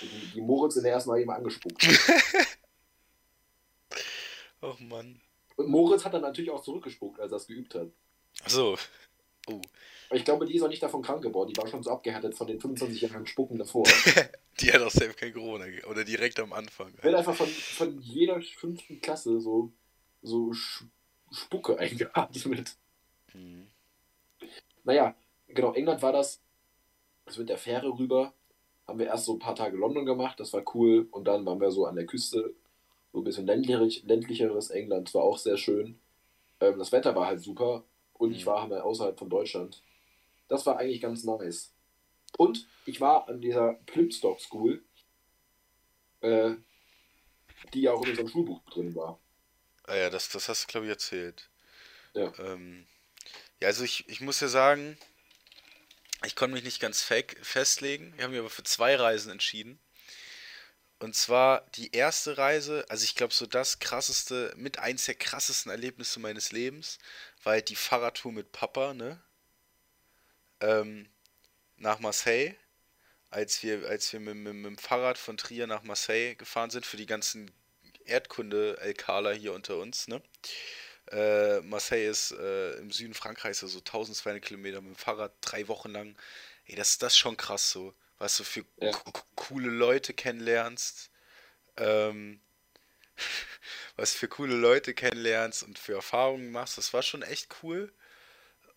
Die, 0.00 0.32
die 0.34 0.40
Moritz 0.40 0.76
in 0.76 0.84
der 0.84 0.92
ersten 0.92 1.10
Mal 1.10 1.20
eben 1.20 1.30
angespuckt. 1.30 1.86
Och 4.62 4.80
Mann. 4.80 5.20
Und 5.56 5.68
Moritz 5.68 6.04
hat 6.04 6.14
dann 6.14 6.22
natürlich 6.22 6.50
auch 6.50 6.62
zurückgespuckt, 6.62 7.20
als 7.20 7.32
er 7.32 7.36
es 7.36 7.46
geübt 7.46 7.74
hat. 7.74 7.88
Achso. 8.44 8.76
Oh. 9.48 9.60
Aber 10.08 10.18
ich 10.18 10.24
glaube, 10.24 10.46
die 10.46 10.54
ist 10.54 10.62
auch 10.62 10.68
nicht 10.68 10.82
davon 10.82 11.02
krank 11.02 11.22
geworden, 11.22 11.52
die 11.52 11.56
war 11.60 11.66
schon 11.66 11.82
so 11.82 11.90
abgehärtet 11.90 12.36
von 12.36 12.46
den 12.46 12.60
25 12.60 13.00
Jahren 13.00 13.26
Spucken 13.26 13.58
davor. 13.58 13.84
Die 14.60 14.72
hat 14.72 14.80
auch 14.80 14.90
selbst 14.90 15.18
kein 15.18 15.34
Corona. 15.34 15.66
Oder 15.86 16.02
direkt 16.02 16.40
am 16.40 16.54
Anfang. 16.54 16.90
wird 17.02 17.14
einfach 17.14 17.34
von, 17.34 17.46
von 17.46 18.00
jeder 18.00 18.40
fünften 18.40 19.02
Klasse 19.02 19.38
so, 19.38 19.70
so 20.22 20.52
Spucke 21.30 21.78
eingeatmet. 21.78 22.76
Mhm. 23.34 23.66
Naja, 24.84 25.14
genau, 25.48 25.74
England 25.74 26.00
war 26.00 26.12
das. 26.12 26.40
Das 27.26 27.36
mit 27.36 27.50
der 27.50 27.58
Fähre 27.58 27.98
rüber. 27.98 28.32
Haben 28.86 28.98
wir 28.98 29.06
erst 29.06 29.24
so 29.24 29.32
ein 29.34 29.38
paar 29.38 29.54
Tage 29.56 29.76
London 29.76 30.06
gemacht, 30.06 30.38
das 30.38 30.52
war 30.52 30.62
cool. 30.74 31.08
Und 31.10 31.24
dann 31.24 31.44
waren 31.44 31.60
wir 31.60 31.70
so 31.70 31.86
an 31.86 31.96
der 31.96 32.06
Küste, 32.06 32.54
so 33.12 33.18
ein 33.20 33.24
bisschen 33.24 33.46
ländlich, 33.46 34.04
ländlicheres 34.04 34.70
England, 34.70 35.08
das 35.08 35.14
war 35.14 35.22
auch 35.24 35.38
sehr 35.38 35.56
schön. 35.56 35.98
Ähm, 36.60 36.78
das 36.78 36.92
Wetter 36.92 37.14
war 37.14 37.26
halt 37.26 37.40
super. 37.40 37.84
Und 38.14 38.32
ich 38.32 38.42
Mhm. 38.44 38.46
war 38.46 38.62
halt 38.62 38.72
außerhalb 38.72 39.18
von 39.18 39.28
Deutschland. 39.28 39.82
Das 40.48 40.64
war 40.66 40.78
eigentlich 40.78 41.00
ganz 41.00 41.24
nice. 41.24 41.72
Und 42.38 42.66
ich 42.86 43.00
war 43.00 43.28
an 43.28 43.40
dieser 43.40 43.74
Plymstock 43.86 44.40
School, 44.40 44.82
äh, 46.20 46.52
die 47.74 47.82
ja 47.82 47.92
auch 47.92 48.02
in 48.02 48.10
unserem 48.10 48.28
Schulbuch 48.28 48.60
drin 48.70 48.94
war. 48.94 49.18
Ah 49.84 49.96
ja, 49.96 50.10
das, 50.10 50.28
das 50.28 50.48
hast 50.48 50.64
du, 50.64 50.66
glaube 50.72 50.86
ich, 50.86 50.90
erzählt. 50.90 51.48
Ja. 52.14 52.32
Ähm, 52.38 52.86
ja, 53.60 53.68
also 53.68 53.84
ich, 53.84 54.08
ich 54.08 54.20
muss 54.20 54.40
ja 54.40 54.48
sagen, 54.48 54.96
ich 56.26 56.36
konnte 56.36 56.54
mich 56.54 56.64
nicht 56.64 56.80
ganz 56.80 57.02
fake 57.02 57.36
festlegen. 57.42 58.12
Wir 58.16 58.24
haben 58.24 58.32
mich 58.32 58.40
aber 58.40 58.50
für 58.50 58.64
zwei 58.64 58.96
Reisen 58.96 59.30
entschieden. 59.30 59.78
Und 60.98 61.14
zwar 61.14 61.60
die 61.74 61.92
erste 61.92 62.38
Reise, 62.38 62.84
also 62.88 63.04
ich 63.04 63.14
glaube 63.14 63.34
so 63.34 63.46
das 63.46 63.78
krasseste, 63.78 64.54
mit 64.56 64.78
eins 64.78 65.04
der 65.04 65.14
krassesten 65.14 65.70
Erlebnisse 65.70 66.20
meines 66.20 66.52
Lebens, 66.52 66.98
war 67.42 67.52
halt 67.52 67.68
die 67.68 67.76
Fahrradtour 67.76 68.32
mit 68.32 68.52
Papa, 68.52 68.94
ne? 68.94 69.22
Ähm, 70.60 71.08
nach 71.76 71.98
Marseille, 71.98 72.54
als 73.28 73.62
wir, 73.62 73.86
als 73.88 74.10
wir 74.12 74.20
mit, 74.20 74.36
mit, 74.36 74.54
mit 74.54 74.64
dem 74.64 74.78
Fahrrad 74.78 75.18
von 75.18 75.36
Trier 75.36 75.66
nach 75.66 75.82
Marseille 75.82 76.34
gefahren 76.34 76.70
sind 76.70 76.86
für 76.86 76.96
die 76.96 77.06
ganzen 77.06 77.50
Erdkunde-LKler 78.06 79.34
hier 79.34 79.52
unter 79.52 79.76
uns, 79.76 80.08
ne? 80.08 80.22
Äh, 81.12 81.60
Marseille 81.62 82.08
ist 82.08 82.32
äh, 82.32 82.72
im 82.78 82.90
Süden 82.92 83.14
Frankreichs, 83.14 83.62
also 83.62 83.80
1200 83.80 84.44
Kilometer 84.44 84.80
mit 84.80 84.90
dem 84.94 84.96
Fahrrad, 84.96 85.32
drei 85.40 85.68
Wochen 85.68 85.90
lang. 85.92 86.16
Ey, 86.66 86.76
das, 86.76 86.98
das 86.98 87.14
ist 87.14 87.18
schon 87.18 87.36
krass 87.36 87.70
so, 87.70 87.94
was 88.18 88.36
du 88.36 88.44
für 88.44 88.64
Ja. 88.80 88.90
co- 88.90 89.12
co- 89.12 89.22
coole 89.36 89.68
Leute 89.70 90.14
kennenlernst. 90.14 91.10
Ähm, 91.78 92.40
was 93.96 94.14
für 94.14 94.28
coole 94.28 94.54
Leute 94.56 94.94
kennenlernst 94.94 95.62
und 95.62 95.78
für 95.78 95.94
Erfahrungen 95.94 96.50
machst. 96.52 96.78
Das 96.78 96.92
war 96.92 97.02
schon 97.02 97.22
echt 97.22 97.56
cool. 97.62 97.92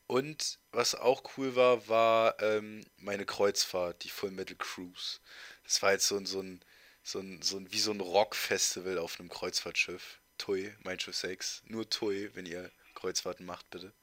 Und 0.07 0.59
was 0.71 0.95
auch 0.95 1.23
cool 1.37 1.55
war, 1.55 1.87
war 1.87 2.41
ähm, 2.41 2.85
meine 2.97 3.25
Kreuzfahrt, 3.25 4.03
die 4.03 4.09
Full 4.09 4.31
Metal 4.31 4.57
Cruise. 4.57 5.19
Das 5.63 5.81
war 5.81 5.93
jetzt 5.93 6.07
so 6.07 6.17
ein, 6.17 6.25
so 6.25 6.41
ein, 6.41 6.61
so 7.03 7.19
ein, 7.19 7.41
so 7.41 7.57
ein 7.57 7.71
wie 7.71 7.79
so 7.79 7.91
ein 7.91 8.01
Rockfestival 8.01 8.97
auf 8.99 9.19
einem 9.19 9.29
Kreuzfahrtschiff. 9.29 10.18
Tui, 10.39 10.73
mein 10.83 10.99
Schiff 10.99 11.15
6. 11.15 11.63
Nur 11.67 11.87
Tui, 11.89 12.31
wenn 12.33 12.47
ihr 12.47 12.71
Kreuzfahrten 12.95 13.45
macht, 13.45 13.69
bitte. 13.69 13.93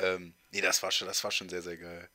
Ähm, 0.00 0.34
nee, 0.50 0.60
das 0.60 0.82
war 0.82 0.90
schon, 0.90 1.06
das 1.08 1.22
war 1.24 1.30
schon 1.30 1.48
sehr, 1.48 1.62
sehr 1.62 1.76
geil. 1.76 2.08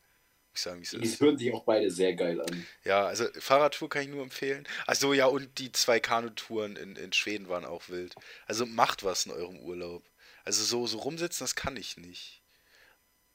Ich 0.54 0.62
sagen, 0.62 0.80
wie 0.82 0.84
es 0.84 0.92
Die 0.92 0.98
ist. 0.98 1.22
hören 1.22 1.38
sich 1.38 1.54
auch 1.54 1.64
beide 1.64 1.90
sehr 1.90 2.14
geil 2.14 2.42
an. 2.42 2.68
Ja, 2.84 3.06
also 3.08 3.26
Fahrradtour 3.40 3.88
kann 3.90 4.02
ich 4.04 4.10
nur 4.10 4.24
empfehlen. 4.24 4.68
Also 4.86 5.14
ja, 5.14 5.28
und 5.28 5.58
die 5.60 5.72
zwei 5.72 6.02
Kanutouren 6.02 6.76
in, 6.76 6.98
in 6.98 7.14
Schweden 7.14 7.48
waren 7.48 7.64
auch 7.66 7.88
wild. 7.88 8.16
Also 8.48 8.66
macht 8.66 9.04
was 9.06 9.26
in 9.26 9.32
eurem 9.32 9.60
Urlaub. 9.60 10.04
Also 10.44 10.64
so, 10.66 10.88
so 10.88 10.98
rumsitzen, 11.00 11.46
das 11.46 11.56
kann 11.56 11.78
ich 11.78 11.96
nicht. 11.98 12.41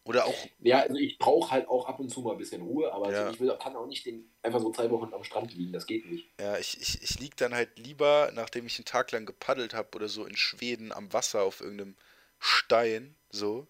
Oder 0.06 0.24
auch, 0.26 0.48
Ja, 0.58 0.80
also 0.80 0.96
ich 0.96 1.18
brauche 1.18 1.50
halt 1.50 1.68
auch 1.68 1.86
ab 1.86 2.00
und 2.00 2.08
zu 2.10 2.20
mal 2.22 2.32
ein 2.32 2.38
bisschen 2.38 2.62
Ruhe, 2.62 2.92
aber 2.92 3.06
Ja. 3.06 3.12
also 3.20 3.26
ich 3.26 3.40
will, 3.40 3.56
kann 3.58 3.76
auch 3.76 3.86
nicht 3.86 4.06
den, 4.06 4.30
einfach 4.42 4.60
so 4.60 4.70
zwei 4.72 4.90
Wochen 4.90 5.12
am 5.14 5.24
Strand 5.24 5.54
liegen, 5.54 5.72
das 5.72 5.86
geht 5.86 6.06
nicht. 6.06 6.28
ja, 6.40 6.56
ich, 6.58 6.80
ich, 6.80 7.02
ich 7.02 7.18
lieg 7.18 7.36
dann 7.36 7.54
halt 7.54 7.78
lieber, 7.78 8.30
nachdem 8.34 8.66
ich 8.66 8.78
einen 8.78 8.84
Tag 8.86 9.12
lang 9.12 9.26
gepaddelt 9.26 9.74
habe 9.74 9.94
oder 9.96 10.08
so 10.08 10.24
in 10.26 10.36
Schweden 10.36 10.92
am 10.92 11.12
Wasser 11.12 11.42
auf 11.42 11.60
irgendeinem 11.60 11.96
Stein, 12.38 13.16
so, 13.30 13.66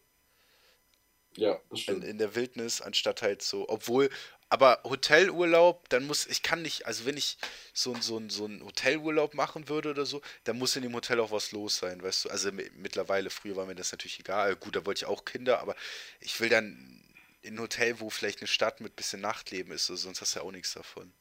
Ja, 1.37 1.61
das 1.71 1.81
in, 1.87 2.03
stimmt. 2.03 2.03
in 2.03 2.19
der 2.19 2.35
Wildnis, 2.35 2.81
anstatt 2.81 3.23
halt 3.23 3.43
so, 3.43 3.69
obwohl, 3.69 4.11
aber 4.49 4.81
Hotelurlaub, 4.85 5.89
dann 5.89 6.07
muss, 6.07 6.27
ich 6.27 6.43
kann 6.43 6.63
nicht, 6.63 6.87
also 6.87 7.05
wenn 7.07 7.17
ich 7.17 7.37
so, 7.73 7.95
so, 8.01 8.23
so 8.29 8.45
einen 8.45 8.65
Hotelurlaub 8.65 9.35
machen 9.35 9.69
würde 9.69 9.91
oder 9.91 10.07
so, 10.07 10.23
dann 10.45 10.59
muss 10.59 10.77
in 10.77 10.83
dem 10.83 10.95
Hotel 10.95 11.21
auch 11.21 11.31
was 11.33 11.53
los 11.53 11.79
sein, 11.79 12.03
weißt 12.03 12.27
du, 12.27 12.31
also 12.31 12.51
mi- 12.53 12.71
mittlerweile, 12.77 13.31
früher 13.31 13.57
war 13.57 13.67
mir 13.67 13.75
das 13.75 13.93
natürlich 13.93 14.21
egal, 14.21 14.57
gut, 14.57 14.77
da 14.77 14.87
wollte 14.87 15.01
ich 15.01 15.07
auch 15.07 15.25
Kinder, 15.25 15.61
aber 15.61 15.75
ich 16.21 16.39
will 16.41 16.49
dann 16.49 17.03
in 17.43 17.55
ein 17.57 17.61
Hotel, 17.61 18.01
wo 18.01 18.11
vielleicht 18.11 18.41
eine 18.41 18.49
Stadt 18.49 18.81
mit 18.81 18.97
bisschen 18.97 19.21
Nachtleben 19.21 19.73
ist, 19.73 19.87
so, 19.87 19.97
sonst 19.97 20.21
hast 20.21 20.35
du 20.37 20.41
ja 20.41 20.45
auch 20.47 20.53
nichts 20.53 20.73
davon. 20.75 21.13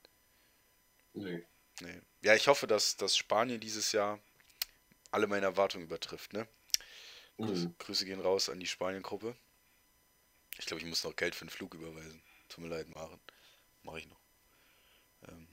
Nee. 1.15 1.45
Nee. 1.81 2.01
Ja, 2.21 2.35
ich 2.35 2.47
hoffe, 2.47 2.67
dass, 2.67 2.97
dass 2.97 3.15
Spanien 3.17 3.59
dieses 3.61 3.91
Jahr 3.91 4.19
alle 5.11 5.27
meine 5.27 5.45
Erwartungen 5.47 5.85
übertrifft, 5.85 6.33
ne? 6.33 6.47
Grüße, 7.41 7.69
Mhm. 7.69 7.75
Grüße 7.79 8.05
gehen 8.05 8.21
raus 8.21 8.49
an 8.49 8.59
die 8.59 8.67
Spanien-Gruppe. 8.67 9.35
Ich 10.57 10.65
glaube, 10.65 10.81
ich 10.81 10.87
muss 10.87 11.05
noch 11.05 11.15
Geld 11.15 11.33
für 11.33 11.45
den 11.45 11.49
Flug 11.49 11.73
überweisen. 11.75 12.21
Tut 12.55 12.63
mir 12.63 12.69
leid, 12.69 12.87
Maren. 12.95 13.19
Mache 13.83 13.99
ich 13.99 14.07
noch. 14.07 14.19
Ähm, 15.27 15.47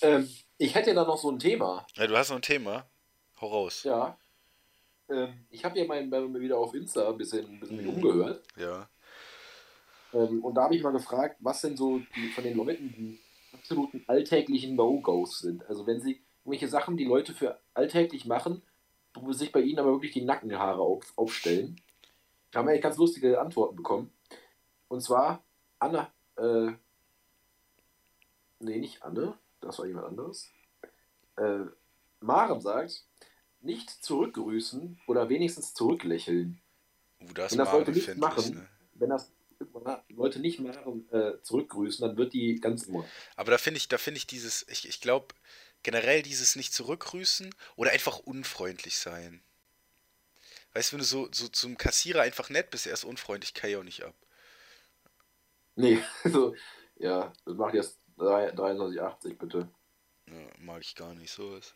Ähm, 0.00 0.28
ich 0.56 0.74
hätte 0.74 0.94
da 0.94 1.04
noch 1.04 1.18
so 1.18 1.30
ein 1.30 1.38
Thema. 1.38 1.86
ja, 1.94 2.06
du 2.06 2.16
hast 2.16 2.30
noch 2.30 2.36
ein 2.36 2.42
Thema. 2.42 2.88
Hau 3.38 3.48
raus. 3.48 3.82
Ja. 3.82 4.16
Ähm, 5.10 5.46
ich 5.50 5.62
habe 5.62 5.74
hier 5.78 5.86
mal 5.86 6.10
wieder 6.40 6.56
auf 6.56 6.72
Insta 6.74 7.06
ein 7.10 7.18
bisschen, 7.18 7.44
ein 7.46 7.60
bisschen 7.60 7.82
Mhm. 7.82 7.88
umgehört. 7.90 8.42
Ja. 8.56 8.88
Ähm, 10.14 10.42
und 10.42 10.54
da 10.54 10.62
habe 10.64 10.74
ich 10.74 10.82
mal 10.82 10.92
gefragt, 10.92 11.36
was 11.40 11.60
denn 11.60 11.76
so 11.76 11.98
die, 12.16 12.28
von 12.30 12.44
den 12.44 12.56
Leuten 12.56 12.88
die 12.96 13.20
absoluten 13.52 14.02
alltäglichen 14.06 14.74
No-Gos 14.74 15.40
sind. 15.40 15.66
Also 15.66 15.86
wenn 15.86 16.00
sie 16.00 16.22
irgendwelche 16.44 16.68
Sachen, 16.68 16.96
die 16.96 17.04
Leute 17.04 17.34
für 17.34 17.60
alltäglich 17.74 18.24
machen, 18.24 18.62
wo 19.14 19.32
sich 19.34 19.52
bei 19.52 19.60
ihnen 19.60 19.78
aber 19.80 19.92
wirklich 19.92 20.12
die 20.12 20.22
Nackenhaare 20.24 20.80
auf, 20.80 21.12
aufstellen. 21.16 21.78
Da 22.50 22.60
haben 22.60 22.66
wir 22.66 22.70
eigentlich 22.70 22.82
ganz 22.82 22.96
lustige 22.96 23.38
Antworten 23.38 23.76
bekommen. 23.76 24.10
Und 24.88 25.02
zwar 25.02 25.44
Anne, 25.78 26.10
äh, 26.42 26.72
nee, 28.58 28.78
nicht 28.78 29.02
Anne, 29.02 29.38
das 29.60 29.78
war 29.78 29.86
jemand 29.86 30.06
anderes. 30.06 30.50
Äh, 31.36 31.60
Maren 32.20 32.60
sagt, 32.60 33.04
nicht 33.60 33.90
zurückgrüßen 33.90 35.00
oder 35.06 35.28
wenigstens 35.28 35.74
zurücklächeln. 35.74 36.60
Uh, 37.20 37.32
das 37.32 37.52
Wenn 37.52 37.58
das 37.58 37.72
Leute 37.72 37.92
nicht 37.92 38.16
machen, 38.16 38.54
ne? 38.54 38.68
wenn 38.94 39.10
das 39.10 39.32
Leute 40.08 40.40
nicht 40.40 40.58
Maren 40.58 41.08
äh, 41.12 41.40
zurückgrüßen, 41.42 42.06
dann 42.06 42.16
wird 42.16 42.32
die 42.32 42.60
ganz 42.60 42.84
immer. 42.84 43.04
Aber 43.36 43.52
da 43.52 43.58
finde 43.58 43.78
ich, 43.78 43.88
da 43.88 43.98
finde 43.98 44.18
ich 44.18 44.26
dieses, 44.26 44.66
ich, 44.68 44.88
ich 44.88 45.00
glaube, 45.00 45.34
generell 45.84 46.22
dieses 46.22 46.56
nicht 46.56 46.74
zurückgrüßen 46.74 47.54
oder 47.76 47.92
einfach 47.92 48.18
unfreundlich 48.18 48.98
sein. 48.98 49.42
Weißt 50.74 50.90
du, 50.90 50.94
wenn 50.94 51.00
du 51.00 51.06
so, 51.06 51.28
so 51.32 51.48
zum 51.48 51.76
Kassierer 51.76 52.22
einfach 52.22 52.50
nett 52.50 52.70
bist, 52.70 52.86
er 52.86 52.94
ist 52.94 53.04
unfreundlich, 53.04 53.54
kann 53.54 53.70
ich 53.70 53.76
auch 53.76 53.84
nicht 53.84 54.02
ab. 54.02 54.14
Nee, 55.76 55.98
also, 56.24 56.54
ja, 56.96 57.32
das 57.44 57.56
macht 57.56 57.74
jetzt 57.74 57.98
3 58.18 58.52
23,80 58.52 59.36
bitte. 59.36 59.68
Ja, 60.28 60.34
mag 60.58 60.82
ich 60.82 60.94
gar 60.94 61.14
nicht, 61.14 61.30
sowas. 61.30 61.74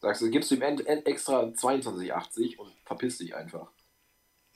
Sagst 0.00 0.22
du, 0.22 0.30
gibst 0.30 0.50
du 0.50 0.54
ihm 0.54 0.62
end, 0.62 0.86
end 0.86 1.06
extra 1.06 1.42
22,80 1.42 2.56
und 2.56 2.72
verpiss 2.84 3.18
dich 3.18 3.34
einfach. 3.34 3.70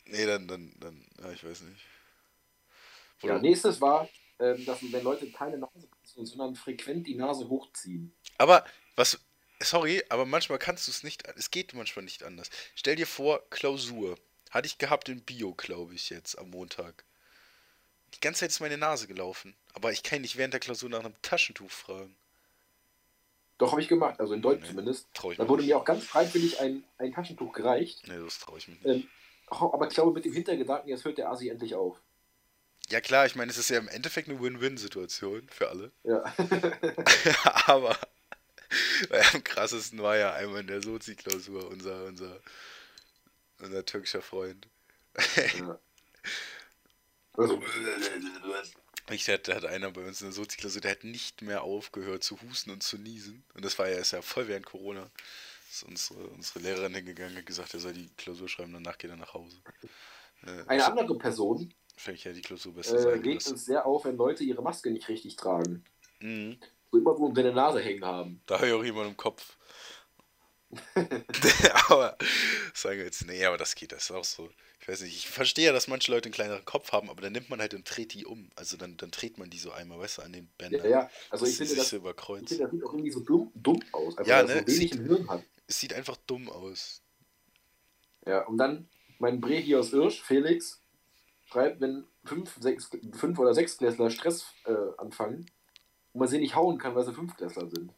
Nee, 0.07 0.27
dann, 0.27 0.49
dann, 0.49 0.73
dann, 0.79 1.07
ja, 1.23 1.33
ich 1.33 1.45
weiß 1.45 1.63
nicht. 1.63 1.81
Ja, 3.23 3.39
nächstes 3.39 3.81
war, 3.81 4.09
ähm, 4.39 4.65
dass 4.67 4.83
wenn 4.83 5.03
Leute 5.03 5.31
keine 5.31 5.59
Nase 5.59 5.87
putzen, 5.87 6.27
sondern 6.27 6.55
frequent 6.57 7.07
die 7.07 7.15
Nase 7.15 7.49
hochziehen. 7.49 8.15
Aber, 8.39 8.65
was, 8.97 9.19
sorry, 9.61 10.03
aber 10.09 10.27
manchmal 10.27 10.59
kannst 10.59 10.87
du 10.87 10.91
es 10.91 11.03
nicht, 11.03 11.27
es 11.37 11.51
geht 11.51 11.75
manchmal 11.75 12.05
nicht 12.05 12.23
anders. 12.23 12.51
Stell 12.75 12.97
dir 12.97 13.07
vor, 13.07 13.43
Klausur. 13.51 14.19
Hatte 14.51 14.67
ich 14.67 14.79
gehabt 14.79 15.09
in 15.09 15.23
Bio, 15.23 15.53
glaube 15.55 15.95
ich, 15.95 16.11
jetzt 16.11 16.39
am 16.39 16.51
Montag. 16.51 17.05
Die 18.15 18.21
ganze 18.21 18.41
Zeit 18.41 18.51
ist 18.51 18.61
meine 18.61 18.79
Nase 18.79 19.07
gelaufen. 19.07 19.55
Aber 19.73 19.93
ich 19.93 20.03
kann 20.03 20.23
nicht 20.23 20.37
während 20.37 20.55
der 20.55 20.61
Klausur 20.61 20.89
nach 20.89 21.01
einem 21.01 21.15
Taschentuch 21.23 21.71
fragen. 21.71 22.15
Doch, 23.59 23.71
habe 23.73 23.81
ich 23.81 23.89
gemacht, 23.89 24.19
also 24.19 24.35
in 24.35 24.43
Deutsch 24.43 24.63
Nee, 24.63 24.69
zumindest. 24.69 25.07
Trau 25.15 25.31
ich 25.31 25.39
Da 25.39 25.49
wurde 25.49 25.63
nicht. 25.63 25.71
mir 25.71 25.79
auch 25.79 25.85
ganz 25.85 26.05
freiwillig 26.05 26.61
ein, 26.61 26.85
ein 26.99 27.13
Taschentuch 27.13 27.53
gereicht. 27.53 28.03
Nee, 28.07 28.19
das 28.23 28.39
traue 28.41 28.59
ich 28.59 28.69
mich 28.69 28.83
nicht. 28.83 28.97
Ähm, 28.97 29.09
aber 29.47 29.87
ich 29.87 29.95
glaube 29.95 30.13
mit 30.13 30.25
dem 30.25 30.33
Hintergedanken, 30.33 30.89
jetzt 30.89 31.05
hört 31.05 31.19
der 31.19 31.29
Asi 31.31 31.49
endlich 31.49 31.75
auf. 31.75 32.01
Ja 32.91 33.01
klar, 33.01 33.27
ich 33.27 33.37
meine, 33.37 33.51
es 33.51 33.59
ist 33.59 33.71
ja 33.71 33.79
im 33.79 33.89
Endeffekt 33.89 34.29
eine 34.29 34.41
Win-Win-Situation 34.41 35.49
für 35.49 35.69
alle. 35.69 35.93
Ja. 36.03 36.25
Aber 37.67 37.97
am 39.33 39.45
krassesten 39.45 40.03
war 40.03 40.17
ja 40.17 40.33
einmal 40.35 40.61
in 40.61 40.67
der 40.67 40.83
Sozi-Klausur 40.83 41.69
unser, 41.69 42.07
unser, 42.07 42.41
unser 43.61 43.85
türkischer 43.85 44.23
Freund. 44.23 44.69
ja. 45.59 45.79
Also, 47.37 47.61
Ich 49.11 49.29
hatte, 49.29 49.55
hatte 49.55 49.69
einer 49.69 49.91
bei 49.91 50.07
uns 50.07 50.21
in 50.21 50.29
der 50.29 50.35
Sozi-Klausur, 50.35 50.81
der 50.81 50.93
hat 50.93 51.05
nicht 51.05 51.43
mehr 51.43 51.63
aufgehört 51.63 52.25
zu 52.25 52.41
husten 52.41 52.71
und 52.71 52.83
zu 52.83 52.97
niesen. 52.97 53.45
Und 53.55 53.65
das 53.65 53.79
war 53.79 53.89
ja, 53.89 53.99
ist 53.99 54.13
ja 54.13 54.23
voll 54.23 54.49
während 54.49 54.67
Corona. 54.67 55.11
Ist 55.71 55.83
unsere, 55.83 56.29
unsere 56.29 56.61
Lehrerin 56.61 56.95
hingegangen 56.95 57.37
und 57.37 57.47
gesagt, 57.47 57.75
er 57.75 57.81
soll 57.81 57.93
die 57.93 58.09
Klausur 58.17 58.49
schreiben, 58.49 58.73
danach 58.73 58.97
geht 58.97 59.11
er 59.11 59.17
nach 59.17 59.35
Hause. 59.35 59.57
Äh, 60.47 60.63
eine 60.69 60.87
andere 60.87 61.19
Person 61.19 61.75
ich 62.13 62.25
ja 62.25 62.33
die 62.33 62.43
Klausur 62.43 62.75
bestens 62.75 63.05
äh, 63.05 63.09
regt 63.09 63.25
eingelassen. 63.25 63.53
uns 63.53 63.65
sehr 63.65 63.87
auf, 63.87 64.05
wenn 64.05 64.17
Leute 64.17 64.45
ihre 64.45 64.63
Maske 64.63 64.91
nicht 64.91 65.09
richtig 65.09 65.37
tragen. 65.37 65.85
Mhm. 66.21 66.59
So 66.91 66.99
immer 66.99 67.17
so 67.17 67.25
unter 67.25 67.43
der 67.43 67.53
Nase 67.53 67.81
hängen 67.81 68.05
haben. 68.05 68.41
Da 68.47 68.57
habe 68.57 68.69
ich 68.69 68.73
auch 68.73 68.85
jemand 68.85 69.09
im 69.09 69.17
Kopf. 69.17 69.57
aber 71.89 72.17
sagen 72.75 72.99
wir 72.99 73.05
jetzt, 73.05 73.27
nee, 73.27 73.45
aber 73.45 73.57
das 73.59 73.75
geht, 73.75 73.93
das 73.93 74.05
ist 74.05 74.11
auch 74.11 74.25
so. 74.25 74.51
Ich 74.81 74.89
weiß 74.89 75.01
nicht, 75.03 75.17
ich 75.17 75.29
verstehe 75.29 75.67
ja, 75.67 75.73
dass 75.73 75.89
manche 75.89 76.11
Leute 76.13 76.27
einen 76.27 76.35
kleineren 76.35 76.65
Kopf 76.65 76.93
haben, 76.93 77.09
aber 77.09 77.23
dann 77.23 77.33
nimmt 77.33 77.49
man 77.49 77.61
halt 77.61 77.73
und 77.75 77.85
dreht 77.85 78.13
die 78.13 78.27
um. 78.27 78.51
Also 78.55 78.77
dann, 78.77 78.97
dann 78.99 79.11
dreht 79.11 79.39
man 79.39 79.49
die 79.49 79.59
so 79.59 79.73
einmal, 79.73 79.99
weißt 79.99 80.19
du, 80.19 80.23
an 80.23 80.33
den 80.33 80.45
Ja, 80.45 80.49
Bändern. 80.59 80.91
ja. 80.91 81.11
Also 81.31 81.47
ich 81.47 81.57
finde, 81.57 81.75
das, 81.77 81.89
so 81.89 81.97
ich 81.97 82.03
finde, 82.49 82.59
das 82.59 82.71
sieht 82.71 82.85
auch 82.85 82.93
irgendwie 82.93 83.11
so 83.11 83.21
dumm, 83.21 83.51
dumm 83.55 83.81
aus. 83.93 84.19
Einfach, 84.19 84.31
Ja, 84.31 84.43
ne, 84.43 84.49
so 84.49 84.55
wenig 84.67 84.69
sieht- 84.79 84.95
im 84.97 85.07
Hirn 85.07 85.29
hat. 85.29 85.43
Es 85.67 85.81
sieht 85.81 85.95
einfach 85.95 86.17
dumm 86.27 86.51
aus. 86.51 87.01
Ja, 88.27 88.47
und 88.47 88.59
dann 88.59 88.89
mein 89.19 89.41
Brehi 89.41 89.77
aus 89.77 89.93
Irsch, 89.93 90.23
Felix, 90.23 90.83
schreibt, 91.47 91.81
wenn 91.81 92.05
fünf, 92.25 92.55
sechs, 92.61 92.91
fünf 93.13 93.39
oder 93.39 93.55
sechs 93.55 93.79
Klässler 93.79 94.11
Stress 94.11 94.47
äh, 94.67 94.75
anfangen 94.99 95.47
und 96.13 96.19
man 96.21 96.29
sie 96.29 96.39
nicht 96.39 96.55
hauen 96.55 96.79
kann, 96.79 96.95
weil 96.95 97.05
sie 97.05 97.15
fünf 97.15 97.37
Klässler 97.37 97.69
sind. 97.71 97.93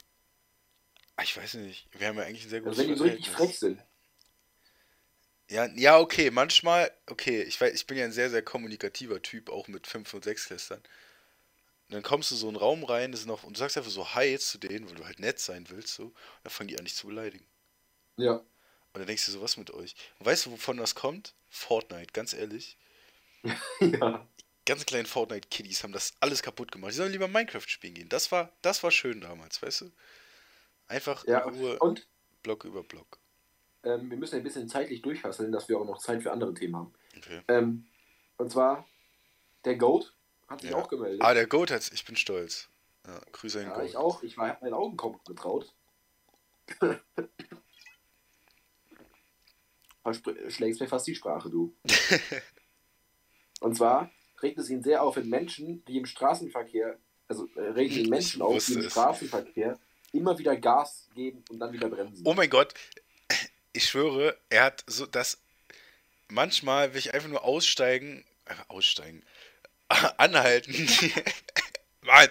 Ah, 1.17 1.23
Ich 1.23 1.37
weiß 1.37 1.55
nicht, 1.55 1.89
wir 1.93 2.07
haben 2.09 2.17
ja 2.19 2.25
eigentlich 2.25 2.45
ein 2.45 2.51
sehr 2.51 2.61
gutes 2.61 2.79
Also 2.79 2.89
wenn 2.89 2.95
die 2.95 2.99
so 2.99 3.05
richtig 3.05 3.31
frech 3.31 3.59
sind. 3.59 3.83
Ja, 5.49 5.67
ja, 5.77 5.99
okay, 5.99 6.31
manchmal, 6.31 6.91
okay, 7.07 7.43
ich 7.43 7.61
weiß, 7.61 7.73
ich 7.75 7.87
bin 7.87 7.97
ja 7.99 8.05
ein 8.05 8.13
sehr, 8.13 8.31
sehr 8.31 8.43
kommunikativer 8.43 9.23
Typ, 9.23 9.49
auch 9.51 9.69
mit 9.69 9.87
5 9.87 10.13
und 10.15 10.25
6 10.25 10.47
Klässlern. 10.47 10.83
Und 11.89 11.95
dann 11.95 12.03
kommst 12.05 12.31
du 12.31 12.37
so 12.37 12.49
in 12.49 12.55
einen 12.55 12.63
Raum 12.63 12.85
rein, 12.85 13.11
das 13.13 13.27
noch, 13.27 13.43
und 13.43 13.57
du 13.57 13.59
sagst 13.59 13.77
einfach 13.77 13.91
so 13.91 14.15
Hi 14.15 14.39
zu 14.39 14.59
denen, 14.59 14.89
weil 14.89 14.95
du 14.97 15.05
halt 15.05 15.19
nett 15.21 15.39
sein 15.41 15.69
willst, 15.69 15.95
so, 15.95 16.05
und 16.05 16.15
dann 16.45 16.53
fangen 16.53 16.69
die 16.69 16.79
an, 16.79 16.85
dich 16.85 16.95
zu 16.95 17.07
beleidigen. 17.09 17.45
Ja. 18.17 18.45
Und 18.93 18.99
dann 19.01 19.07
denkst 19.07 19.27
du 19.27 19.31
so, 19.33 19.41
was 19.43 19.57
mit 19.57 19.71
euch? 19.71 19.95
Und 20.19 20.27
weißt 20.27 20.47
du, 20.47 20.51
wovon 20.53 20.77
das 20.79 20.95
kommt? 20.97 21.35
Fortnite, 21.51 22.13
ganz 22.13 22.33
ehrlich. 22.33 22.77
ja. 23.81 24.27
Ganz 24.67 24.85
kleinen 24.85 25.07
Fortnite-Kiddies 25.07 25.83
haben 25.83 25.93
das 25.93 26.13
alles 26.21 26.43
kaputt 26.43 26.71
gemacht. 26.71 26.93
Die 26.93 26.97
sollen 26.97 27.13
lieber 27.13 27.27
Minecraft 27.29 27.67
spielen 27.67 27.95
gehen. 27.95 28.09
Das 28.11 28.31
war, 28.33 28.53
das 28.63 28.83
war 28.83 28.91
schön 28.91 29.21
damals, 29.23 29.63
weißt 29.63 29.81
du? 29.83 29.93
Einfach 30.89 31.27
Ja, 31.27 31.41
Ruhe, 31.41 31.79
und 31.79 32.07
Block 32.43 32.65
über 32.65 32.83
Block. 32.83 33.19
ähm, 33.83 34.09
wir 34.11 34.17
müssen 34.17 34.37
ein 34.37 34.43
bisschen 34.45 34.69
zeitlich 34.69 35.03
durchhasseln, 35.03 35.53
dass 35.53 35.69
wir 35.69 35.79
auch 35.79 35.85
noch 35.85 35.99
Zeit 35.99 36.23
für 36.23 36.33
andere 36.33 36.55
Themen 36.55 36.77
haben. 36.77 36.95
Okay. 37.17 37.41
Ähm, 37.49 37.87
und 38.37 38.51
zwar, 38.51 38.87
der 39.65 39.77
Goat 39.77 40.15
hat 40.49 40.61
sich 40.61 40.71
Ja. 40.71 40.77
auch 40.77 40.89
gemeldet. 40.89 41.21
Ah, 41.23 41.35
der 41.35 41.47
Goat 41.47 41.71
hat's, 41.71 41.91
ich 41.93 42.05
bin 42.05 42.17
stolz. 42.17 42.69
Ja, 43.07 43.21
Grüße 43.33 43.61
an 43.61 43.67
ja, 43.67 43.75
Goat. 43.75 43.85
ich 43.87 43.97
auch. 43.97 44.23
Ich 44.23 44.37
habe 44.39 44.59
meinen 44.61 44.75
Augen 44.75 44.97
kaum 44.97 45.19
getraut. 45.27 45.73
Schlägst 50.49 50.81
mir 50.81 50.87
fast 50.89 51.07
die 51.07 51.15
Sprache, 51.15 51.51
du. 51.51 51.75
Und 53.61 53.77
zwar 53.77 54.11
regt 54.43 54.59
es 54.59 54.71
ihn 54.71 54.83
sehr 54.83 55.03
auf, 55.03 55.17
wenn 55.17 55.29
Menschen, 55.29 55.85
die 55.87 55.97
im 55.97 56.07
Straßenverkehr, 56.07 56.99
also 57.27 57.49
äh, 57.57 57.61
regen 57.71 58.09
Menschen 58.11 58.43
auf, 58.43 58.65
die 58.67 58.75
im. 58.75 58.89
Straßenverkehr 58.91 59.79
immer 60.13 60.39
wieder 60.39 60.57
Gas 60.57 61.09
geben 61.15 61.45
und 61.51 61.59
dann 61.59 61.73
wieder 61.73 61.89
bremsen. 61.89 62.25
Oh 62.27 62.35
mein 62.35 62.51
Gott, 62.51 62.75
ich 63.73 63.89
schwöre, 63.89 64.37
er 64.49 64.65
hat 64.65 64.85
so 64.87 65.07
das. 65.07 65.39
Manchmal 66.29 66.93
will 66.93 66.99
ich 66.99 67.15
einfach 67.15 67.29
nur 67.29 67.45
aussteigen, 67.45 68.25
äh, 68.47 68.55
aussteigen, 68.69 69.23
anhalten. 70.17 70.75
Mann. 72.03 72.29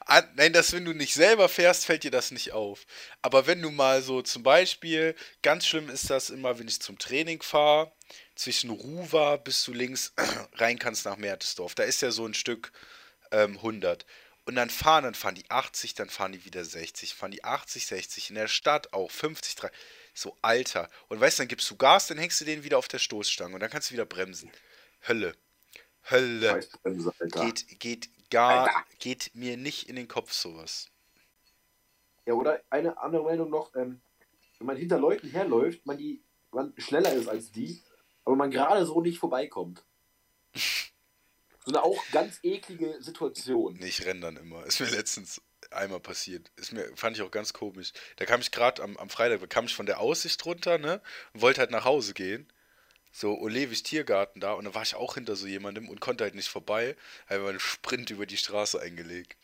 An, 0.00 0.28
nein, 0.36 0.52
dass 0.52 0.72
wenn 0.72 0.84
du 0.84 0.92
nicht 0.92 1.14
selber 1.14 1.48
fährst, 1.48 1.86
fällt 1.86 2.04
dir 2.04 2.10
das 2.10 2.30
nicht 2.30 2.52
auf. 2.52 2.86
Aber 3.22 3.46
wenn 3.46 3.62
du 3.62 3.70
mal 3.70 4.02
so 4.02 4.22
zum 4.22 4.42
Beispiel, 4.42 5.14
ganz 5.42 5.66
schlimm 5.66 5.88
ist 5.88 6.10
das 6.10 6.30
immer, 6.30 6.58
wenn 6.58 6.68
ich 6.68 6.80
zum 6.80 6.98
Training 6.98 7.42
fahre, 7.42 7.92
zwischen 8.36 8.70
Ruwa 8.70 9.36
bis 9.36 9.64
du 9.64 9.72
links 9.72 10.12
rein 10.54 10.78
kannst 10.78 11.06
nach 11.06 11.16
Mertesdorf. 11.16 11.74
Da 11.74 11.84
ist 11.84 12.02
ja 12.02 12.10
so 12.10 12.26
ein 12.26 12.34
Stück 12.34 12.72
ähm, 13.32 13.56
100. 13.56 14.06
Und 14.46 14.54
dann 14.54 14.70
fahren, 14.70 15.04
dann 15.04 15.14
fahren 15.14 15.34
die 15.34 15.50
80, 15.50 15.94
dann 15.94 16.08
fahren 16.08 16.32
die 16.32 16.44
wieder 16.44 16.64
60, 16.64 17.14
fahren 17.14 17.32
die 17.32 17.42
80, 17.42 17.86
60, 17.86 18.30
in 18.30 18.36
der 18.36 18.48
Stadt 18.48 18.92
auch 18.92 19.10
50, 19.10 19.56
30. 19.56 19.76
So, 20.14 20.36
Alter. 20.40 20.88
Und 21.08 21.20
weißt 21.20 21.38
du, 21.38 21.42
dann 21.42 21.48
gibst 21.48 21.68
du 21.70 21.76
Gas, 21.76 22.06
dann 22.06 22.18
hängst 22.18 22.40
du 22.40 22.44
den 22.44 22.62
wieder 22.62 22.78
auf 22.78 22.88
der 22.88 23.00
Stoßstange 23.00 23.54
und 23.54 23.60
dann 23.60 23.70
kannst 23.70 23.90
du 23.90 23.94
wieder 23.94 24.06
bremsen. 24.06 24.50
Hölle. 25.06 25.34
Hölle. 26.08 26.50
Scheißbremse, 26.50 27.12
Alter. 27.18 27.44
Geht, 27.44 27.80
geht 27.80 28.30
gar, 28.30 28.68
Alter. 28.68 28.84
geht 29.00 29.34
mir 29.34 29.56
nicht 29.56 29.88
in 29.88 29.96
den 29.96 30.06
Kopf 30.06 30.32
sowas. 30.32 30.88
Ja, 32.24 32.34
oder 32.34 32.62
eine 32.70 32.98
andere 32.98 33.24
Meldung 33.24 33.50
noch, 33.50 33.74
ähm, 33.74 34.00
wenn 34.58 34.66
man 34.66 34.76
hinter 34.76 34.98
Leuten 34.98 35.28
herläuft, 35.28 35.84
man 35.84 35.98
die 35.98 36.22
man 36.56 36.72
schneller 36.78 37.12
ist 37.12 37.28
als 37.28 37.52
die, 37.52 37.82
aber 38.24 38.34
man 38.34 38.50
gerade 38.50 38.84
so 38.86 39.00
nicht 39.00 39.18
vorbeikommt. 39.18 39.84
So 41.66 41.72
eine 41.74 41.82
auch 41.82 42.00
ganz 42.12 42.38
eklige 42.44 42.96
Situation. 43.02 43.76
Nee, 43.80 43.88
ich 43.88 44.06
renn 44.06 44.20
dann 44.20 44.36
immer. 44.36 44.64
Ist 44.64 44.78
mir 44.78 44.88
letztens 44.88 45.42
einmal 45.72 45.98
passiert. 45.98 46.52
Ist 46.54 46.72
mir, 46.72 46.88
fand 46.94 47.16
ich 47.16 47.22
auch 47.24 47.30
ganz 47.32 47.52
komisch. 47.52 47.92
Da 48.16 48.24
kam 48.24 48.40
ich 48.40 48.52
gerade 48.52 48.80
am, 48.84 48.96
am 48.98 49.10
Freitag, 49.10 49.40
da 49.40 49.46
kam 49.48 49.64
ich 49.64 49.74
von 49.74 49.86
der 49.86 49.98
Aussicht 49.98 50.44
runter, 50.46 50.78
ne? 50.78 51.00
Und 51.34 51.42
wollte 51.42 51.60
halt 51.60 51.72
nach 51.72 51.84
Hause 51.84 52.14
gehen. 52.14 52.46
So 53.10 53.36
Olevis 53.38 53.82
Tiergarten 53.82 54.40
da 54.40 54.52
und 54.52 54.64
da 54.66 54.74
war 54.74 54.82
ich 54.82 54.94
auch 54.94 55.14
hinter 55.14 55.34
so 55.36 55.46
jemandem 55.48 55.88
und 55.88 56.00
konnte 56.00 56.22
halt 56.22 56.36
nicht 56.36 56.48
vorbei. 56.48 56.96
Habe 57.28 57.48
einen 57.48 57.60
Sprint 57.60 58.10
über 58.10 58.26
die 58.26 58.36
Straße 58.36 58.80
eingelegt. 58.80 59.36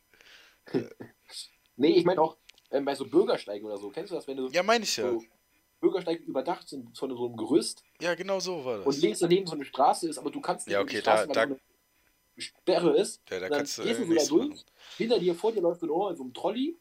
Nee, 1.76 1.92
ich 1.92 2.04
meine 2.04 2.20
auch 2.20 2.37
ähm, 2.70 2.85
bei 2.85 2.94
so 2.94 3.06
Bürgersteigen 3.06 3.66
oder 3.66 3.78
so. 3.78 3.88
Kennst 3.88 4.12
du 4.12 4.14
das, 4.14 4.28
wenn 4.28 4.37
du 4.37 4.48
Ja, 4.48 4.62
meine 4.62 4.85
ich 4.85 4.98
ja. 4.98 5.11
so 5.11 5.24
Bürgersteige 5.80 6.22
überdacht 6.22 6.68
sind 6.68 6.96
von 6.96 7.11
so 7.11 7.26
einem 7.26 7.37
Gerüst 7.37 7.82
Ja, 8.00 8.14
genau 8.14 8.40
so 8.40 8.64
war 8.64 8.78
und 8.78 8.94
das. 8.94 9.00
links 9.00 9.20
daneben 9.20 9.46
so 9.46 9.54
eine 9.54 9.64
Straße 9.64 10.08
ist, 10.08 10.18
aber 10.18 10.30
du 10.30 10.40
kannst 10.40 10.66
nicht 10.66 10.74
Ja, 10.74 10.82
okay, 10.82 11.00
da- 11.00 11.26
da- 11.26 11.46
Sperre 12.38 12.97
ist. 12.97 13.21
Ja, 13.31 13.40
da 13.40 13.49
dann 13.49 13.59
kannst 13.59 13.79
du 13.79 13.83
gehst 13.83 13.99
du 14.01 14.05
äh, 14.05 14.07
da 14.07 14.12
nichts 14.14 14.29
durch. 14.29 14.49
machen. 14.49 14.64
Hinter 14.99 15.18
dir, 15.18 15.35
vor 15.35 15.53
dir 15.53 15.61
läuft 15.61 15.83
ein 15.83 15.90
Ohr 15.90 16.11
in 16.11 16.16
so 16.16 16.23
einem 16.23 16.35
Trolley. 16.35 16.77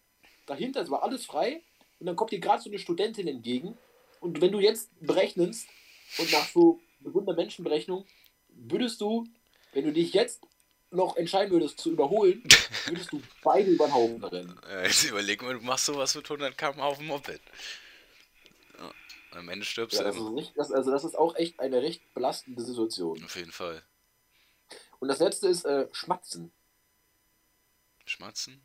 Dahinter 0.46 0.82
ist 0.82 0.88
aber 0.88 1.04
alles 1.04 1.26
frei. 1.26 1.62
Und 2.00 2.08
dann 2.08 2.16
kommt 2.16 2.32
dir 2.32 2.40
gerade 2.40 2.62
so 2.62 2.70
eine 2.70 2.80
Studentin 2.80 3.28
entgegen. 3.28 3.78
Und 4.22 4.42
wenn 4.42 4.52
du 4.52 4.60
jetzt 4.60 4.90
berechnest 5.00 5.68
und 6.18 6.32
nach 6.32 6.48
so 6.50 6.80
gesunder 7.02 7.34
Menschenberechnung, 7.34 8.06
würdest 8.50 9.02
du, 9.02 9.26
wenn 9.74 9.86
du 9.86 9.94
dich 9.94 10.14
jetzt 10.14 10.42
noch 10.92 11.16
entscheiden 11.16 11.52
würdest 11.52 11.80
zu 11.80 11.92
überholen, 11.92 12.44
würdest 12.86 13.12
du 13.14 13.22
beide 13.44 13.70
über 13.72 13.86
den 13.88 13.94
Haufen 13.94 14.24
rennen. 14.24 14.60
Äh, 14.70 14.88
Jetzt 14.88 15.04
überleg 15.06 15.42
mal, 15.42 15.54
du 15.54 15.62
machst 15.62 15.86
sowas 15.86 16.14
mit 16.16 16.26
100 16.30 16.58
km 16.58 16.80
auf 16.82 16.98
dem 16.98 17.08
Moped. 17.08 17.40
Ja, 18.78 18.92
am 19.32 19.48
Ende 19.50 19.66
stirbst 19.66 20.00
Ja, 20.00 20.12
du 20.12 20.30
nicht, 20.32 20.52
das, 20.58 20.72
also 20.72 20.92
das 20.92 21.04
ist 21.04 21.18
auch 21.18 21.36
echt 21.36 21.60
eine 21.60 21.82
recht 21.82 22.02
belastende 22.14 22.62
Situation. 22.62 23.24
Auf 23.24 23.36
jeden 23.36 23.52
Fall. 23.52 23.82
Und 25.02 25.08
das 25.08 25.18
letzte 25.18 25.48
ist 25.48 25.66
äh, 25.66 25.88
Schmatzen. 25.92 26.54
Schmatzen? 28.06 28.62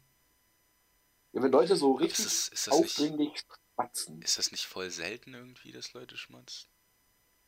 Ja, 1.33 1.43
wenn 1.43 1.51
Leute 1.51 1.77
so 1.77 1.99
Ist 1.99 2.03
richtig 2.03 2.25
das, 2.25 2.49
ist, 2.49 2.67
das 2.67 2.79
nicht, 2.81 2.91
aufdringlich 2.99 3.43
schmatzen. 3.75 4.21
ist 4.21 4.37
das 4.37 4.53
nicht 4.53 4.67
voll 4.67 4.91
selten 4.91 5.33
irgendwie, 5.33 5.73
dass 5.73 5.95
Leute 5.95 6.19
schmatzen? 6.19 6.69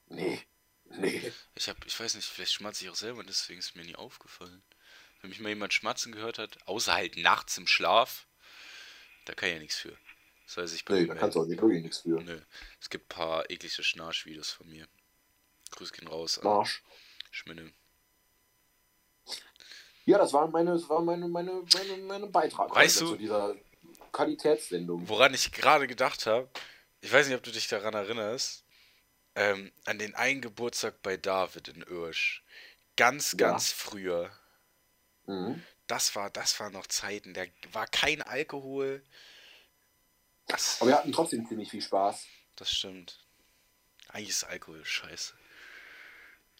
Nee. 0.06 0.40
Nee. 0.84 1.34
Ich 1.54 1.68
hab, 1.68 1.84
ich 1.84 2.00
weiß 2.00 2.14
nicht, 2.14 2.26
vielleicht 2.26 2.52
schmatze 2.54 2.84
ich 2.84 2.90
auch 2.90 2.94
selber, 2.94 3.22
deswegen 3.24 3.58
ist 3.58 3.76
mir 3.76 3.84
nie 3.84 3.94
aufgefallen. 3.94 4.62
Wenn 5.20 5.28
mich 5.28 5.40
mal 5.40 5.50
jemand 5.50 5.74
schmatzen 5.74 6.12
gehört 6.12 6.38
hat, 6.38 6.66
außer 6.66 6.94
halt 6.94 7.18
nachts 7.18 7.58
im 7.58 7.66
Schlaf, 7.66 8.26
da 9.26 9.34
kann 9.34 9.50
ich 9.50 9.54
ja 9.54 9.60
nichts 9.60 9.76
für. 9.76 9.98
Das 10.46 10.56
heißt, 10.56 10.74
ich 10.74 10.88
Nee, 10.88 11.04
da 11.06 11.14
kannst 11.14 11.36
du 11.36 11.42
auch 11.42 11.46
nicht 11.46 11.60
wirklich 11.60 11.82
nichts 11.82 11.98
für. 11.98 12.22
Nö. 12.22 12.40
Es 12.80 12.88
gibt 12.88 13.04
ein 13.04 13.14
paar 13.14 13.50
eklige 13.50 13.84
Schnarch-Videos 13.84 14.50
von 14.50 14.66
mir. 14.70 14.88
Grüß 15.72 15.92
gehen 15.92 16.08
raus 16.08 16.40
Marsch. 16.42 16.82
Schminne. 17.30 17.70
Ja, 20.08 20.16
das 20.16 20.32
war 20.32 20.48
meine, 20.48 20.72
das 20.72 20.88
war 20.88 21.02
meine, 21.02 21.28
meine, 21.28 21.62
meine, 21.74 21.96
meine 21.98 22.26
Beitrag 22.28 22.74
Weißt 22.74 23.02
du- 23.02 23.08
zu 23.10 23.16
dieser 23.16 23.54
Qualitätssendung. 24.10 25.06
Woran 25.06 25.34
ich 25.34 25.52
gerade 25.52 25.86
gedacht 25.86 26.24
habe, 26.24 26.48
ich 27.02 27.12
weiß 27.12 27.26
nicht, 27.26 27.36
ob 27.36 27.42
du 27.42 27.50
dich 27.52 27.68
daran 27.68 27.92
erinnerst, 27.92 28.64
ähm, 29.34 29.70
an 29.84 29.98
den 29.98 30.14
einen 30.14 30.40
Geburtstag 30.40 31.02
bei 31.02 31.18
David 31.18 31.68
in 31.68 31.82
Irsch. 31.82 32.42
Ganz, 32.96 33.32
Ja. 33.32 33.50
ganz 33.50 33.70
früher. 33.70 34.30
Mhm. 35.26 35.62
Das 35.86 36.16
war, 36.16 36.30
das 36.30 36.58
war 36.58 36.70
noch 36.70 36.86
Zeiten. 36.86 37.34
Da 37.34 37.42
war 37.72 37.86
kein 37.86 38.22
Alkohol. 38.22 39.04
Das, 40.46 40.80
Aber 40.80 40.88
wir 40.90 40.96
hatten 40.96 41.12
trotzdem 41.12 41.46
ziemlich 41.46 41.70
viel 41.70 41.82
Spaß. 41.82 42.24
das 42.56 42.72
stimmt. 42.72 43.20
Eigentlich 44.08 44.30
ist 44.30 44.44
Alkohol 44.44 44.82
scheiße. 44.86 45.34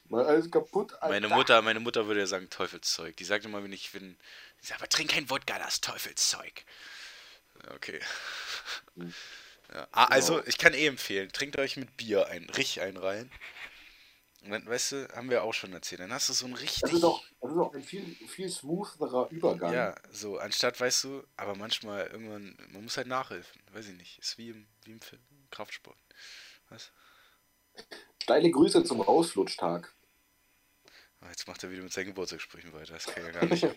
Weil 0.09 0.25
alles 0.27 0.51
kaputt. 0.51 0.93
Alter. 0.95 1.09
Meine 1.09 1.29
Mutter, 1.29 1.63
meine 1.63 1.81
Mutter 1.81 2.07
würde 2.07 2.21
ja 2.21 2.27
sagen 2.27 2.49
Teufelszeug. 2.51 3.17
Die 3.17 3.25
sagt 3.25 3.45
immer, 3.45 3.63
wenn 3.63 3.73
ich 3.73 3.93
bin, 3.93 4.17
die 4.63 4.67
sagt, 4.67 4.81
aber 4.81 4.89
trink 4.89 5.11
kein 5.11 5.29
Wodka, 5.31 5.59
das 5.59 5.75
ist 5.75 5.85
Teufelszeug. 5.85 6.65
Okay. 7.75 8.01
Hm. 8.97 9.15
Ja. 9.71 9.87
Ah, 9.93 10.07
also, 10.07 10.37
Genau. 10.37 10.47
ich 10.47 10.57
kann 10.57 10.73
eh 10.73 10.87
empfehlen, 10.87 11.31
trinkt 11.31 11.59
euch 11.59 11.77
mit 11.77 11.95
Bier 11.99 12.27
ein, 12.29 12.49
richtig 12.49 12.81
einen 12.81 12.97
rein. 12.97 13.31
Und 14.43 14.53
dann, 14.53 14.67
weißt 14.67 14.93
du, 14.93 15.09
haben 15.15 15.29
wir 15.29 15.43
auch 15.43 15.53
schon 15.53 15.73
erzählt, 15.75 16.01
dann 16.01 16.11
hast 16.13 16.29
du 16.31 16.33
so 16.33 16.47
ein 16.47 16.55
richtig... 16.55 16.81
Das 16.81 16.93
ist 16.93 17.03
doch, 17.03 17.23
das 17.43 17.51
ist 17.51 17.57
doch 17.57 17.75
ein 17.75 17.83
viel, 17.83 18.15
viel 18.29 18.49
smootherer 18.49 19.29
Übergang. 19.31 19.75
Ja, 19.75 19.95
so, 20.11 20.39
anstatt, 20.39 20.81
weißt 20.81 21.05
du, 21.05 21.23
aber 21.37 21.55
manchmal 21.55 22.07
irgendwann, 22.07 22.57
man 22.71 22.85
muss 22.85 22.97
halt 22.97 23.09
nachhelfen, 23.09 23.61
weiß 23.73 23.89
ich 23.89 23.97
nicht, 23.97 24.19
ist 24.21 24.39
wie 24.39 24.51
im, 24.51 24.67
wie 24.85 24.93
im 24.93 25.01
Film, 25.03 25.21
Kraftsport. 25.51 25.99
Was? 26.71 26.91
Steile 28.23 28.51
Grüße 28.51 28.85
zum 28.85 29.01
Rausflutschtag. 29.01 29.93
Ah, 31.21 31.31
jetzt 31.31 31.47
macht 31.49 31.63
er 31.63 31.71
wieder 31.71 31.83
mit 31.83 31.93
seinen 31.93 32.07
Geburtstagssprüchen 32.07 32.73
weiter, 32.73 32.95
das 32.95 33.07
kann 33.07 33.25
ja 33.25 33.31
gar 33.31 33.45
nicht. 33.47 33.67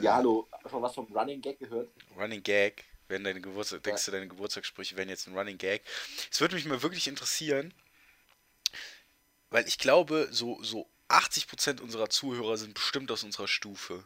Ja, 0.00 0.16
hallo. 0.16 0.46
Schon 0.68 0.82
was 0.82 0.94
vom 0.94 1.10
Running 1.12 1.40
Gag 1.40 1.58
gehört? 1.58 1.88
Running 2.14 2.42
Gag, 2.42 2.84
werden 3.08 3.24
deine 3.24 3.40
Geburtstag, 3.40 3.82
denkst 3.82 4.04
du, 4.04 4.10
deine 4.10 4.28
Geburtstagssprüche 4.28 4.96
wären 4.96 5.08
jetzt 5.08 5.26
ein 5.26 5.36
Running 5.36 5.56
Gag? 5.56 5.82
Es 6.30 6.40
würde 6.40 6.54
mich 6.54 6.66
mal 6.66 6.82
wirklich 6.82 7.08
interessieren, 7.08 7.72
weil 9.50 9.66
ich 9.66 9.78
glaube, 9.78 10.28
so, 10.30 10.62
so 10.62 10.86
80% 11.08 11.80
unserer 11.80 12.10
Zuhörer 12.10 12.58
sind 12.58 12.74
bestimmt 12.74 13.10
aus 13.10 13.24
unserer 13.24 13.48
Stufe. 13.48 14.04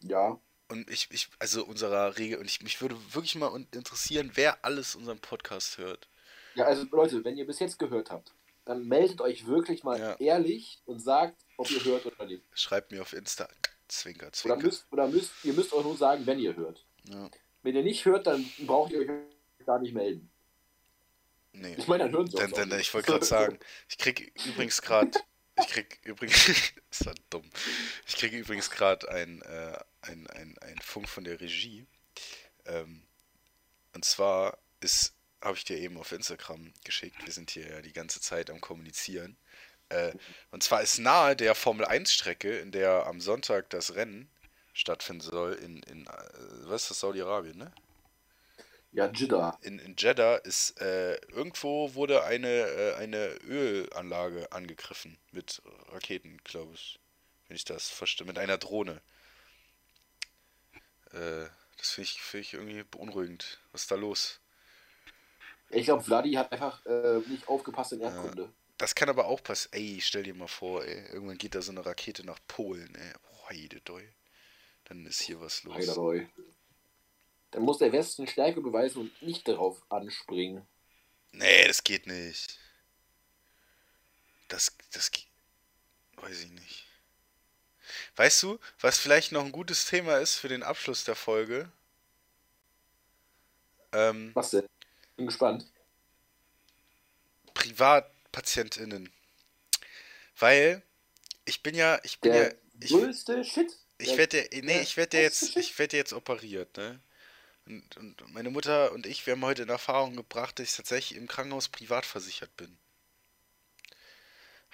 Ja. 0.00 0.38
Und 0.68 0.88
ich, 0.88 1.08
ich, 1.10 1.28
also 1.38 1.64
unserer 1.64 2.16
Regel, 2.18 2.38
und 2.38 2.46
ich, 2.46 2.62
mich 2.62 2.80
würde 2.80 2.96
wirklich 3.12 3.34
mal 3.34 3.66
interessieren, 3.72 4.30
wer 4.34 4.64
alles 4.64 4.94
unseren 4.94 5.18
Podcast 5.18 5.78
hört. 5.78 6.08
Ja, 6.54 6.64
also 6.64 6.84
Leute, 6.90 7.24
wenn 7.24 7.36
ihr 7.36 7.46
bis 7.46 7.58
jetzt 7.58 7.78
gehört 7.78 8.10
habt, 8.10 8.32
dann 8.66 8.86
meldet 8.86 9.20
euch 9.22 9.46
wirklich 9.46 9.82
mal 9.84 9.98
Ja. 9.98 10.16
ehrlich 10.16 10.82
und 10.84 10.98
sagt, 11.00 11.42
ob 11.56 11.70
ihr 11.70 11.82
hört 11.84 12.04
oder 12.04 12.26
nicht. 12.26 12.44
Schreibt 12.52 12.92
mir 12.92 13.00
auf 13.00 13.14
Insta. 13.14 13.48
Zwinker, 13.88 14.26
Oder 14.26 14.32
zwinker. 14.32 14.62
müsst, 14.62 14.86
oder 14.92 15.06
müsst, 15.08 15.32
ihr 15.44 15.52
müsst 15.54 15.72
auch 15.72 15.84
nur 15.84 15.96
sagen, 15.96 16.26
wenn 16.26 16.40
ihr 16.40 16.56
hört. 16.56 16.84
Ja. 17.04 17.30
Wenn 17.62 17.76
ihr 17.76 17.84
nicht 17.84 18.04
hört, 18.04 18.26
dann 18.26 18.44
braucht 18.66 18.90
ihr 18.92 18.98
euch 18.98 19.08
gar 19.64 19.78
nicht 19.78 19.94
melden. 19.94 20.28
Nee. 21.52 21.74
Ich 21.78 21.86
meine, 21.86 22.04
dann 22.04 22.12
hören 22.12 22.26
sie 22.26 22.36
Dann, 22.36 22.50
dann, 22.50 22.68
nicht. 22.68 22.80
ich 22.80 22.92
wollte 22.94 23.12
gerade 23.12 23.24
sagen, 23.24 23.58
ich 23.88 23.96
krieg 23.96 24.32
übrigens 24.44 24.82
gerade, 24.82 25.10
ich 25.60 25.68
krieg 25.68 26.00
übrigens, 26.02 26.48
ist 26.90 27.04
ja 27.04 27.14
dumm, 27.30 27.48
ich 28.06 28.16
kriege 28.16 28.36
übrigens 28.36 28.70
gerade 28.70 29.08
ein, 29.08 29.40
äh, 29.42 29.78
ein, 30.02 30.26
ein, 30.26 30.58
ein 30.58 30.78
Funk 30.82 31.08
von 31.08 31.24
der 31.24 31.40
Regie. 31.40 31.86
Ähm, 32.66 33.06
und 33.94 34.04
zwar 34.04 34.58
ist, 34.80 35.14
habe 35.46 35.56
ich 35.56 35.64
dir 35.64 35.78
eben 35.78 35.96
auf 35.96 36.12
Instagram 36.12 36.72
geschickt, 36.84 37.24
wir 37.24 37.32
sind 37.32 37.50
hier 37.50 37.68
ja 37.68 37.80
die 37.80 37.92
ganze 37.92 38.20
Zeit 38.20 38.50
am 38.50 38.60
Kommunizieren. 38.60 39.36
Äh, 39.88 40.12
und 40.50 40.62
zwar 40.62 40.82
ist 40.82 40.98
nahe 40.98 41.36
der 41.36 41.54
Formel 41.54 41.86
1 41.86 42.12
Strecke, 42.12 42.58
in 42.58 42.72
der 42.72 43.06
am 43.06 43.20
Sonntag 43.20 43.70
das 43.70 43.94
Rennen 43.94 44.28
stattfinden 44.72 45.22
soll, 45.22 45.54
in, 45.54 45.82
in 45.84 46.06
äh, 46.06 46.10
was 46.64 46.82
ist 46.82 46.90
das, 46.90 47.00
Saudi-Arabien, 47.00 47.56
ne? 47.56 47.72
Ja, 48.92 49.10
Jidda. 49.12 49.58
in, 49.60 49.78
in 49.78 49.94
Jeddah 49.96 50.36
ist 50.36 50.80
äh, 50.80 51.16
irgendwo 51.28 51.94
wurde 51.94 52.24
eine, 52.24 52.48
äh, 52.48 52.94
eine 52.94 53.26
Ölanlage 53.44 54.50
angegriffen 54.52 55.18
mit 55.32 55.60
Raketen, 55.92 56.38
glaube 56.44 56.72
ich. 56.74 56.98
Wenn 57.46 57.56
ich 57.56 57.64
das 57.64 57.88
verstehe. 57.90 58.26
Mit 58.26 58.38
einer 58.38 58.56
Drohne. 58.56 59.02
Äh, 61.12 61.46
das 61.76 61.90
finde 61.90 62.08
ich, 62.08 62.22
find 62.22 62.44
ich 62.46 62.54
irgendwie 62.54 62.82
beunruhigend. 62.84 63.60
Was 63.72 63.82
ist 63.82 63.90
da 63.90 63.96
los? 63.96 64.40
Ich 65.70 65.86
glaube, 65.86 66.02
Vladi 66.02 66.32
hat 66.32 66.52
einfach 66.52 66.84
äh, 66.86 67.20
nicht 67.28 67.48
aufgepasst 67.48 67.92
in 67.92 68.00
Erdkunde. 68.00 68.52
Das 68.78 68.94
kann 68.94 69.08
aber 69.08 69.26
auch 69.26 69.42
passieren. 69.42 69.72
Ey, 69.74 70.00
stell 70.00 70.22
dir 70.22 70.34
mal 70.34 70.48
vor, 70.48 70.84
ey. 70.84 71.06
Irgendwann 71.12 71.38
geht 71.38 71.54
da 71.54 71.62
so 71.62 71.72
eine 71.72 71.84
Rakete 71.84 72.24
nach 72.24 72.38
Polen, 72.46 72.94
ey. 72.94 73.12
Oh, 73.30 73.52
jede 73.52 73.80
Doi. 73.80 74.06
Dann 74.84 75.06
ist 75.06 75.22
hier 75.22 75.40
was 75.40 75.64
los. 75.64 75.74
Heideroi. 75.74 76.28
Dann 77.50 77.62
muss 77.62 77.78
der 77.78 77.92
Westen 77.92 78.26
Stärke 78.26 78.60
beweisen 78.60 79.00
und 79.00 79.22
nicht 79.22 79.48
darauf 79.48 79.80
anspringen. 79.88 80.66
Nee, 81.32 81.66
das 81.66 81.82
geht 81.82 82.06
nicht. 82.06 82.58
Das, 84.48 84.76
das 84.92 85.10
geht. 85.10 85.26
Weiß 86.16 86.42
ich 86.42 86.50
nicht. 86.50 86.86
Weißt 88.16 88.42
du, 88.42 88.58
was 88.80 88.98
vielleicht 88.98 89.32
noch 89.32 89.44
ein 89.44 89.52
gutes 89.52 89.86
Thema 89.86 90.16
ist 90.18 90.36
für 90.36 90.48
den 90.48 90.62
Abschluss 90.62 91.04
der 91.04 91.16
Folge? 91.16 91.70
Ähm, 93.92 94.32
Was 94.34 94.50
denn? 94.50 94.66
Bin 95.16 95.26
gespannt. 95.26 95.66
PrivatpatientInnen. 97.54 99.10
Weil 100.38 100.82
ich 101.44 101.62
bin 101.62 101.74
ja, 101.74 101.98
ich 102.02 102.20
bin 102.20 102.32
Der 102.32 102.48
ja, 102.48 102.54
ich, 102.80 102.90
größte 102.90 103.42
Shit. 103.44 103.72
ich 103.98 104.08
Der- 104.08 104.18
werde 104.18 104.48
nee, 104.62 104.80
ich 104.82 104.96
werde 104.96 105.18
jetzt, 105.20 105.56
ich 105.56 105.78
werde 105.78 105.96
jetzt 105.96 106.12
operiert, 106.12 106.76
ne? 106.76 107.00
Und, 107.66 107.96
und 107.96 108.32
meine 108.32 108.50
Mutter 108.50 108.92
und 108.92 109.06
ich, 109.06 109.26
wir 109.26 109.32
haben 109.32 109.44
heute 109.44 109.62
in 109.62 109.68
Erfahrung 109.68 110.14
gebracht, 110.14 110.58
dass 110.58 110.68
ich 110.70 110.76
tatsächlich 110.76 111.18
im 111.18 111.26
Krankenhaus 111.26 111.68
privat 111.68 112.06
versichert 112.06 112.54
bin. 112.56 112.76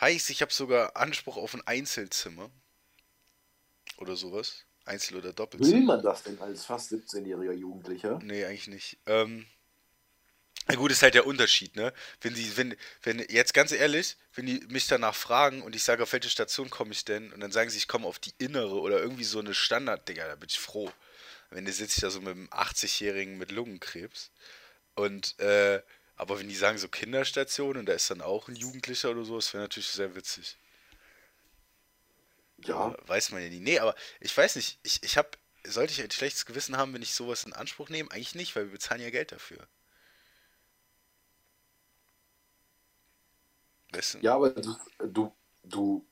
Heißt, 0.00 0.28
ich 0.30 0.42
habe 0.42 0.52
sogar 0.52 0.96
Anspruch 0.96 1.36
auf 1.36 1.54
ein 1.54 1.66
Einzelzimmer. 1.66 2.50
Oder 3.98 4.16
sowas. 4.16 4.64
Einzel- 4.84 5.16
oder 5.16 5.28
Will 5.28 5.34
Doppelzimmer. 5.34 5.94
man 5.94 6.02
das 6.02 6.24
denn 6.24 6.38
als 6.40 6.64
fast 6.64 6.92
17-jähriger 6.92 7.52
Jugendlicher? 7.52 8.18
Nee, 8.22 8.44
eigentlich 8.44 8.66
nicht. 8.66 8.98
Ähm, 9.06 9.46
na 10.68 10.76
gut, 10.76 10.92
ist 10.92 11.02
halt 11.02 11.14
der 11.14 11.26
Unterschied, 11.26 11.74
ne? 11.74 11.92
Wenn 12.20 12.34
sie, 12.34 12.56
wenn, 12.56 12.76
wenn, 13.02 13.18
jetzt 13.28 13.52
ganz 13.52 13.72
ehrlich, 13.72 14.16
wenn 14.34 14.46
die 14.46 14.60
mich 14.68 14.86
danach 14.86 15.14
fragen 15.14 15.62
und 15.62 15.74
ich 15.74 15.82
sage, 15.82 16.02
auf 16.02 16.12
welche 16.12 16.30
Station 16.30 16.70
komme 16.70 16.92
ich 16.92 17.04
denn? 17.04 17.32
Und 17.32 17.40
dann 17.40 17.50
sagen 17.50 17.68
sie, 17.68 17.78
ich 17.78 17.88
komme 17.88 18.06
auf 18.06 18.18
die 18.18 18.34
innere 18.38 18.80
oder 18.80 19.00
irgendwie 19.00 19.24
so 19.24 19.40
eine 19.40 19.54
Standard, 19.54 20.08
Digga, 20.08 20.26
da 20.28 20.36
bin 20.36 20.48
ich 20.48 20.58
froh. 20.58 20.92
Wenn 21.50 21.64
du 21.64 21.72
sitzt 21.72 22.02
da 22.02 22.10
so 22.10 22.20
mit 22.20 22.30
einem 22.30 22.48
80-Jährigen 22.48 23.38
mit 23.38 23.50
Lungenkrebs. 23.50 24.30
Und, 24.94 25.38
äh, 25.40 25.82
aber 26.16 26.38
wenn 26.38 26.48
die 26.48 26.54
sagen 26.54 26.78
so 26.78 26.88
Kinderstation 26.88 27.76
und 27.76 27.86
da 27.86 27.92
ist 27.92 28.10
dann 28.10 28.20
auch 28.20 28.48
ein 28.48 28.56
Jugendlicher 28.56 29.10
oder 29.10 29.24
so, 29.24 29.36
das 29.36 29.52
wäre 29.52 29.64
natürlich 29.64 29.88
sehr 29.88 30.14
witzig. 30.14 30.56
Ja. 32.58 32.96
Weiß 33.06 33.30
man 33.30 33.42
ja 33.42 33.48
nie. 33.48 33.60
Nee, 33.60 33.80
aber 33.80 33.94
ich 34.20 34.36
weiß 34.36 34.56
nicht, 34.56 34.78
ich, 34.84 35.02
ich 35.02 35.16
habe, 35.16 35.30
sollte 35.64 35.92
ich 35.92 36.00
ein 36.00 36.10
schlechtes 36.10 36.46
Gewissen 36.46 36.76
haben, 36.76 36.94
wenn 36.94 37.02
ich 37.02 37.14
sowas 37.14 37.44
in 37.44 37.52
Anspruch 37.52 37.88
nehme? 37.88 38.10
Eigentlich 38.12 38.36
nicht, 38.36 38.54
weil 38.54 38.66
wir 38.66 38.72
bezahlen 38.72 39.02
ja 39.02 39.10
Geld 39.10 39.32
dafür. 39.32 39.66
Du? 43.92 44.18
Ja, 44.20 44.34
aber 44.36 44.50
du, 44.50 44.76
du, 44.98 45.32
du 45.64 46.06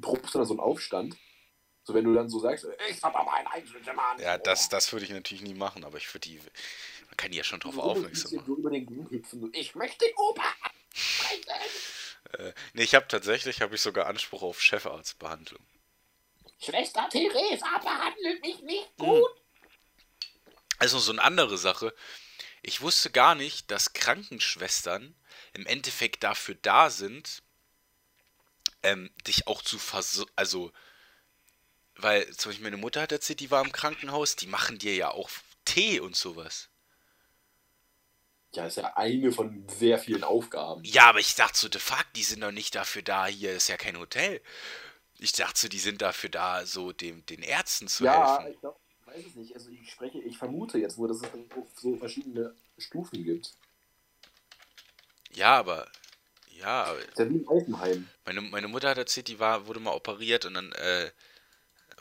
probst 0.00 0.34
dann 0.34 0.44
so 0.44 0.54
einen 0.54 0.60
Aufstand. 0.60 1.16
So, 1.82 1.94
wenn 1.94 2.04
du 2.04 2.14
dann 2.14 2.28
so 2.28 2.40
sagst, 2.40 2.66
ich 2.88 3.02
hab 3.02 3.14
aber 3.14 3.32
ein 3.34 3.46
Einzelzimmer. 3.46 4.02
an. 4.02 4.18
Ja, 4.20 4.38
das, 4.38 4.68
das 4.68 4.92
würde 4.92 5.04
ich 5.04 5.10
natürlich 5.12 5.42
nie 5.42 5.54
machen, 5.54 5.84
aber 5.84 5.98
ich 5.98 6.12
würde 6.12 6.28
die, 6.28 6.38
man 6.38 7.16
kann 7.16 7.30
die 7.30 7.38
ja 7.38 7.44
schon 7.44 7.60
drauf 7.60 7.78
aufmerksam 7.78 8.34
machen. 8.34 8.46
So 8.46 8.56
über 8.56 8.70
den 8.70 8.86
Grün 8.86 9.08
hüpfen. 9.08 9.40
So, 9.40 9.48
ich 9.52 9.74
möchte 9.76 10.04
den 10.04 10.14
Opa. 10.16 10.42
Äh, 12.32 12.52
nee, 12.72 12.82
ich 12.82 12.94
habe 12.94 13.06
tatsächlich, 13.06 13.62
habe 13.62 13.76
ich 13.76 13.80
sogar 13.80 14.06
Anspruch 14.06 14.42
auf 14.42 14.60
Chefarztbehandlung. 14.60 15.64
Schwester 16.58 17.08
Theresa 17.08 17.78
behandelt 17.78 18.42
mich 18.42 18.60
nicht 18.62 18.90
Hm. 18.98 19.06
gut. 19.06 19.30
Also 20.78 20.98
so 20.98 21.12
eine 21.12 21.22
andere 21.22 21.56
Sache. 21.56 21.94
Ich 22.66 22.82
wusste 22.82 23.10
gar 23.10 23.34
nicht, 23.34 23.70
dass 23.70 23.94
Krankenschwestern 23.94 25.14
im 25.54 25.64
Endeffekt 25.66 26.22
dafür 26.22 26.56
da 26.56 26.90
sind, 26.90 27.42
ähm, 28.82 29.10
dich 29.26 29.46
auch 29.46 29.62
zu 29.62 29.78
versorgen. 29.78 30.32
Also, 30.36 30.72
weil 31.96 32.26
zum 32.36 32.50
Beispiel 32.50 32.64
meine 32.64 32.76
Mutter 32.78 33.02
hat 33.02 33.12
erzählt, 33.12 33.40
die 33.40 33.50
war 33.50 33.62
im 33.64 33.72
Krankenhaus, 33.72 34.34
die 34.36 34.46
machen 34.46 34.78
dir 34.78 34.94
ja 34.94 35.10
auch 35.10 35.28
Tee 35.66 36.00
und 36.00 36.16
sowas. 36.16 36.68
Ja, 38.54 38.66
ist 38.66 38.76
ja 38.78 38.96
eine 38.96 39.30
von 39.30 39.68
sehr 39.68 39.98
vielen 40.00 40.24
Aufgaben. 40.24 40.92
Ja, 40.92 41.08
aber 41.08 41.18
ich 41.20 41.34
dachte 41.34 41.58
so, 41.58 41.68
de 41.68 41.80
fuck, 41.80 42.06
die 42.14 42.22
sind 42.22 42.40
doch 42.42 42.52
nicht 42.52 42.74
dafür 42.74 43.02
da, 43.02 43.26
hier 43.26 43.52
ist 43.52 43.68
ja 43.68 43.76
kein 43.76 43.98
Hotel. 43.98 44.40
Ich 45.18 45.32
dachte 45.32 45.58
so, 45.60 45.68
die 45.68 45.78
sind 45.80 46.02
dafür 46.02 46.30
da, 46.30 46.66
so 46.66 46.92
dem, 46.92 47.26
den 47.26 47.42
Ärzten 47.42 47.88
zu 47.88 48.04
Ja, 48.04 48.08
helfen. 48.08 48.48
ich 48.48 48.58
glaube, 48.60 48.78
weiß 49.16 49.26
es 49.26 49.34
nicht. 49.34 49.54
Also 49.54 49.70
ich 49.70 49.90
spreche, 49.90 50.20
ich 50.20 50.38
vermute 50.38 50.78
jetzt 50.78 50.98
nur, 50.98 51.08
dass 51.08 51.22
es 51.22 51.28
so 51.74 51.96
verschiedene 51.96 52.54
Stufen 52.78 53.24
gibt. 53.24 53.54
Ja, 55.34 55.58
aber. 55.58 55.90
Ja, 56.50 56.84
aber. 56.84 56.98
Ist 56.98 57.18
ja 57.18 57.28
wie 57.28 57.46
Altenheim. 57.46 58.08
Meine, 58.24 58.40
meine 58.40 58.68
Mutter 58.68 58.90
hat 58.90 58.98
erzählt, 58.98 59.28
die 59.28 59.38
war, 59.38 59.66
wurde 59.66 59.80
mal 59.80 59.94
operiert 59.94 60.44
und 60.44 60.54
dann 60.54 60.72
äh, 60.72 61.10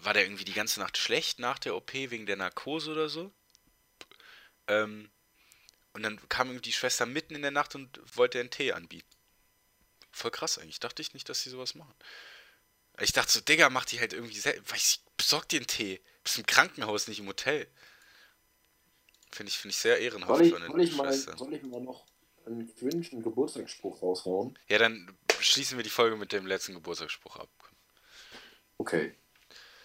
war 0.02 0.14
der 0.14 0.24
irgendwie 0.24 0.46
die 0.46 0.54
ganze 0.54 0.80
Nacht 0.80 0.98
schlecht 0.98 1.40
nach 1.40 1.60
der 1.60 1.76
OP 1.76 1.94
wegen 1.94 2.26
der 2.26 2.38
Narkose 2.38 2.92
oder 2.92 3.10
so. 3.10 3.32
Ähm, 4.68 5.10
und 5.94 6.04
dann 6.04 6.20
kam 6.30 6.48
irgendwie 6.48 6.70
die 6.70 6.74
Schwester 6.74 7.06
mitten 7.06 7.36
in 7.36 7.42
der 7.42 7.52
Nacht 7.52 7.76
und 7.76 8.00
wollte 8.16 8.40
einen 8.40 8.50
Tee 8.50 8.74
anbieten. 8.74 9.08
Voll 10.12 10.32
krass 10.32 10.58
eigentlich. 10.58 10.80
Dachte 10.80 11.02
ich 11.02 11.14
nicht, 11.14 11.28
dass 11.30 11.42
sie 11.42 11.50
sowas 11.50 11.76
machen. 11.76 11.94
Ich 13.02 13.12
dachte 13.12 13.32
so, 13.32 13.42
Digga, 13.42 13.70
mach 13.70 13.86
die 13.86 14.00
halt 14.00 14.14
irgendwie 14.14 14.38
selbst. 14.38 14.72
Weiß 14.72 14.94
ich, 14.94 15.05
besorg 15.18 15.50
dir 15.50 15.58
einen 15.58 15.68
Tee. 15.68 15.98
Du 15.98 16.24
bist 16.24 16.38
im 16.38 16.46
Krankenhaus, 16.46 17.08
nicht 17.08 17.20
im 17.20 17.28
Hotel. 17.28 17.68
Finde 19.32 19.50
ich, 19.50 19.58
find 19.58 19.74
ich 19.74 19.80
sehr 19.80 20.00
ehrenhaft 20.00 20.30
soll 20.30 20.46
ich, 20.46 20.54
von 20.54 20.62
den 20.62 20.72
soll 20.72 20.82
ich, 20.82 20.96
mal, 20.96 21.14
soll 21.14 21.54
ich 21.54 21.64
mal 21.64 21.82
noch 21.82 22.06
einen 22.46 22.74
cringen 22.76 23.22
Geburtstagsspruch 23.22 24.02
raushauen? 24.02 24.58
Ja, 24.70 24.78
dann 24.78 25.18
schließen 25.40 25.78
wir 25.78 25.84
die 25.84 25.90
Folge 25.90 26.16
mit 26.16 26.32
dem 26.32 26.46
letzten 26.46 26.74
Geburtstagsspruch 26.74 27.38
ab. 27.38 27.50
Okay. 28.78 29.16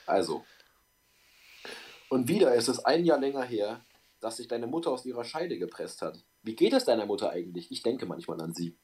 Also. 0.06 0.44
Und 2.08 2.28
wieder 2.28 2.54
ist 2.54 2.68
es 2.68 2.84
ein 2.84 3.04
Jahr 3.04 3.18
länger 3.18 3.42
her, 3.42 3.84
dass 4.20 4.36
sich 4.36 4.48
deine 4.48 4.66
Mutter 4.66 4.90
aus 4.90 5.04
ihrer 5.04 5.24
Scheide 5.24 5.58
gepresst 5.58 6.02
hat. 6.02 6.22
Wie 6.42 6.54
geht 6.54 6.72
es 6.72 6.84
deiner 6.84 7.06
Mutter 7.06 7.30
eigentlich? 7.30 7.70
Ich 7.70 7.82
denke 7.82 8.06
manchmal 8.06 8.40
an 8.40 8.54
sie. 8.54 8.76